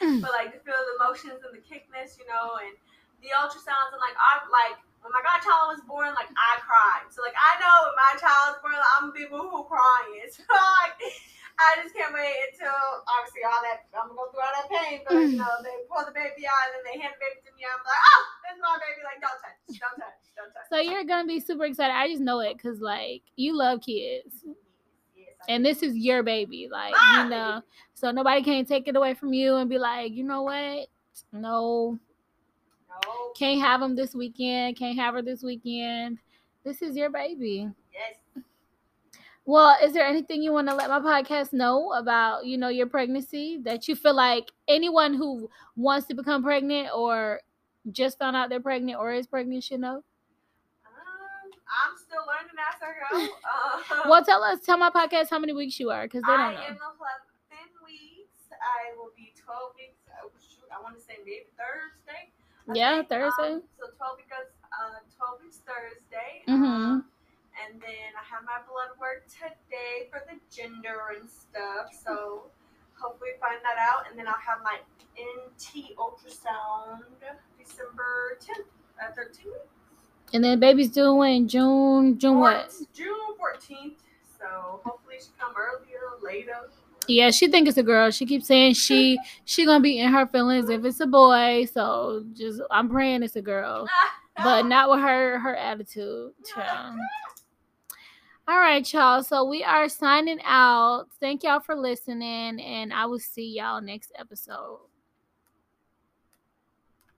but 0.20 0.30
like 0.36 0.52
to 0.52 0.60
feel 0.60 0.76
the 0.76 0.94
emotions 1.00 1.40
and 1.40 1.56
the 1.56 1.64
kickness, 1.64 2.20
you 2.20 2.28
know, 2.28 2.60
and 2.60 2.76
the 3.24 3.32
ultrasounds 3.32 3.92
and 3.96 4.00
like 4.04 4.16
I 4.20 4.44
like 4.52 4.80
when 5.00 5.10
my 5.12 5.22
godchild 5.24 5.72
was 5.72 5.82
born, 5.88 6.12
like 6.12 6.28
I 6.36 6.60
cried. 6.60 7.08
So 7.08 7.24
like 7.24 7.36
I 7.36 7.56
know 7.60 7.74
when 7.88 7.96
my 7.96 8.12
child's 8.20 8.60
born, 8.60 8.76
like, 8.76 8.92
I'm 9.00 9.10
gonna 9.10 9.16
be 9.16 9.26
boo 9.28 9.64
crying. 9.68 10.28
So 10.34 10.44
like 10.48 11.00
I 11.60 11.76
just 11.84 11.92
can't 11.92 12.12
wait 12.16 12.32
until 12.52 12.72
obviously 13.04 13.44
all 13.44 13.60
that 13.68 13.84
I'm 13.92 14.08
gonna 14.08 14.16
go 14.16 14.32
through 14.32 14.40
all 14.40 14.54
that 14.56 14.68
pain, 14.72 15.04
but 15.04 15.12
you 15.28 15.36
know 15.36 15.60
they 15.60 15.84
pull 15.92 16.04
the 16.08 16.12
baby 16.16 16.48
out 16.48 16.72
and 16.72 16.80
then 16.80 16.84
they 16.88 16.96
hand 17.00 17.12
the 17.16 17.20
baby 17.20 17.40
to 17.44 17.52
me. 17.52 17.68
I'm 17.68 17.80
like, 17.84 18.00
oh, 18.00 18.22
that's 18.48 18.60
my 18.60 18.76
baby. 18.80 19.00
Like 19.04 19.20
don't 19.20 19.36
touch, 19.40 19.60
don't 19.76 19.96
touch, 20.00 20.24
don't 20.36 20.52
touch. 20.56 20.68
So 20.72 20.80
you're 20.80 21.04
gonna 21.04 21.28
be 21.28 21.40
super 21.40 21.64
excited. 21.68 21.92
I 21.92 22.08
just 22.08 22.22
know 22.24 22.40
it 22.40 22.56
because 22.56 22.80
like 22.80 23.22
you 23.36 23.56
love 23.56 23.80
kids, 23.84 24.44
Yes, 25.12 25.36
and 25.48 25.64
do. 25.64 25.68
this 25.68 25.82
is 25.82 25.96
your 25.96 26.22
baby. 26.22 26.68
Like 26.70 26.92
My 26.92 27.24
you 27.24 27.28
know, 27.28 27.60
so 27.92 28.10
nobody 28.10 28.42
can 28.42 28.64
take 28.64 28.88
it 28.88 28.96
away 28.96 29.12
from 29.12 29.32
you 29.34 29.56
and 29.56 29.68
be 29.68 29.76
like, 29.78 30.12
you 30.12 30.24
know 30.24 30.42
what? 30.42 30.88
No, 31.32 31.98
can't 33.36 33.60
have 33.60 33.82
him 33.82 33.94
this 33.96 34.14
weekend. 34.14 34.76
Can't 34.76 34.98
have 34.98 35.14
her 35.14 35.22
this 35.22 35.42
weekend. 35.42 36.18
This 36.64 36.82
is 36.82 36.96
your 36.96 37.10
baby. 37.10 37.68
yes. 37.92 38.44
Well, 39.46 39.76
is 39.82 39.92
there 39.94 40.06
anything 40.06 40.42
you 40.42 40.52
want 40.52 40.68
to 40.68 40.74
let 40.74 40.90
my 40.90 41.00
podcast 41.00 41.52
know 41.52 41.92
about, 41.94 42.44
you 42.46 42.56
know, 42.58 42.68
your 42.68 42.86
pregnancy 42.86 43.58
that 43.64 43.88
you 43.88 43.96
feel 43.96 44.14
like 44.14 44.52
anyone 44.68 45.14
who 45.14 45.50
wants 45.76 46.06
to 46.08 46.14
become 46.14 46.42
pregnant 46.44 46.90
or 46.94 47.40
just 47.90 48.18
found 48.18 48.36
out 48.36 48.48
they're 48.50 48.60
pregnant 48.60 48.98
or 49.00 49.12
is 49.12 49.26
pregnant 49.26 49.64
should 49.64 49.80
know? 49.80 50.04
Um, 50.86 51.50
I'm 51.66 51.96
still 51.96 52.22
learning 52.28 52.54
as 52.60 52.78
I 52.78 53.26
go. 53.26 53.32
Uh, 54.04 54.08
Well, 54.10 54.22
tell 54.24 54.44
us, 54.44 54.60
tell 54.64 54.76
my 54.78 54.90
podcast 54.90 55.30
how 55.30 55.38
many 55.40 55.52
weeks 55.54 55.80
you 55.80 55.90
are, 55.90 56.04
because 56.04 56.22
they 56.22 56.32
don't 56.32 56.40
am 56.40 56.54
know. 56.54 56.60
11 56.60 56.78
weeks. 57.84 58.52
I 58.52 58.94
will 58.96 59.10
be 59.16 59.32
12 59.34 59.72
weeks. 59.78 59.98
Oh, 60.22 60.30
shoot, 60.38 60.68
I 60.70 60.80
want 60.82 60.96
to 60.96 61.02
say 61.02 61.14
maybe 61.24 61.48
Thursday. 61.56 62.30
Yeah, 62.74 62.96
think. 62.98 63.08
Thursday. 63.08 63.54
Um, 63.54 63.62
so 63.78 63.86
12 63.96 64.16
because 64.18 64.48
uh, 64.72 65.00
12 65.16 65.40
is 65.48 65.56
Thursday. 65.66 66.44
Mhm. 66.48 66.54
Um, 66.64 67.04
and 67.66 67.80
then 67.80 68.10
I 68.16 68.24
have 68.24 68.44
my 68.44 68.58
blood 68.68 68.96
work 69.00 69.26
today 69.28 70.08
for 70.10 70.22
the 70.28 70.38
gender 70.54 71.12
and 71.18 71.28
stuff. 71.28 71.92
So 71.92 72.50
hopefully 72.96 73.30
find 73.40 73.60
that 73.62 73.78
out. 73.78 74.08
And 74.08 74.18
then 74.18 74.26
I'll 74.28 74.34
have 74.40 74.62
my 74.62 74.78
NT 75.18 75.94
ultrasound 75.96 77.04
December 77.58 78.38
10th, 78.40 78.66
uh, 79.02 79.12
13. 79.14 79.52
And 80.32 80.44
then 80.44 80.60
baby's 80.60 80.90
due 80.90 81.14
when 81.14 81.48
June, 81.48 82.18
June 82.18 82.38
what? 82.38 82.72
June 82.94 83.34
14th. 83.38 83.96
So 84.38 84.80
hopefully 84.84 85.16
she 85.20 85.28
come 85.38 85.52
earlier 85.56 86.00
later. 86.22 86.70
Yeah, 87.10 87.30
she 87.30 87.48
think 87.48 87.68
it's 87.68 87.78
a 87.78 87.82
girl. 87.82 88.10
She 88.10 88.26
keeps 88.26 88.46
saying 88.46 88.74
she 88.74 89.18
she 89.44 89.64
gonna 89.66 89.80
be 89.80 89.98
in 89.98 90.12
her 90.12 90.26
feelings 90.26 90.68
if 90.68 90.84
it's 90.84 91.00
a 91.00 91.06
boy. 91.06 91.66
So 91.72 92.24
just 92.32 92.60
I'm 92.70 92.88
praying 92.88 93.22
it's 93.22 93.36
a 93.36 93.42
girl, 93.42 93.88
but 94.36 94.66
not 94.66 94.90
with 94.90 95.00
her 95.00 95.38
her 95.38 95.56
attitude. 95.56 96.32
child. 96.46 96.98
All 98.48 98.58
right, 98.58 98.92
y'all. 98.92 99.22
So 99.22 99.44
we 99.44 99.62
are 99.62 99.88
signing 99.88 100.40
out. 100.44 101.06
Thank 101.20 101.44
y'all 101.44 101.60
for 101.60 101.76
listening, 101.76 102.60
and 102.60 102.92
I 102.92 103.06
will 103.06 103.20
see 103.20 103.46
y'all 103.46 103.80
next 103.80 104.12
episode. 104.18 104.89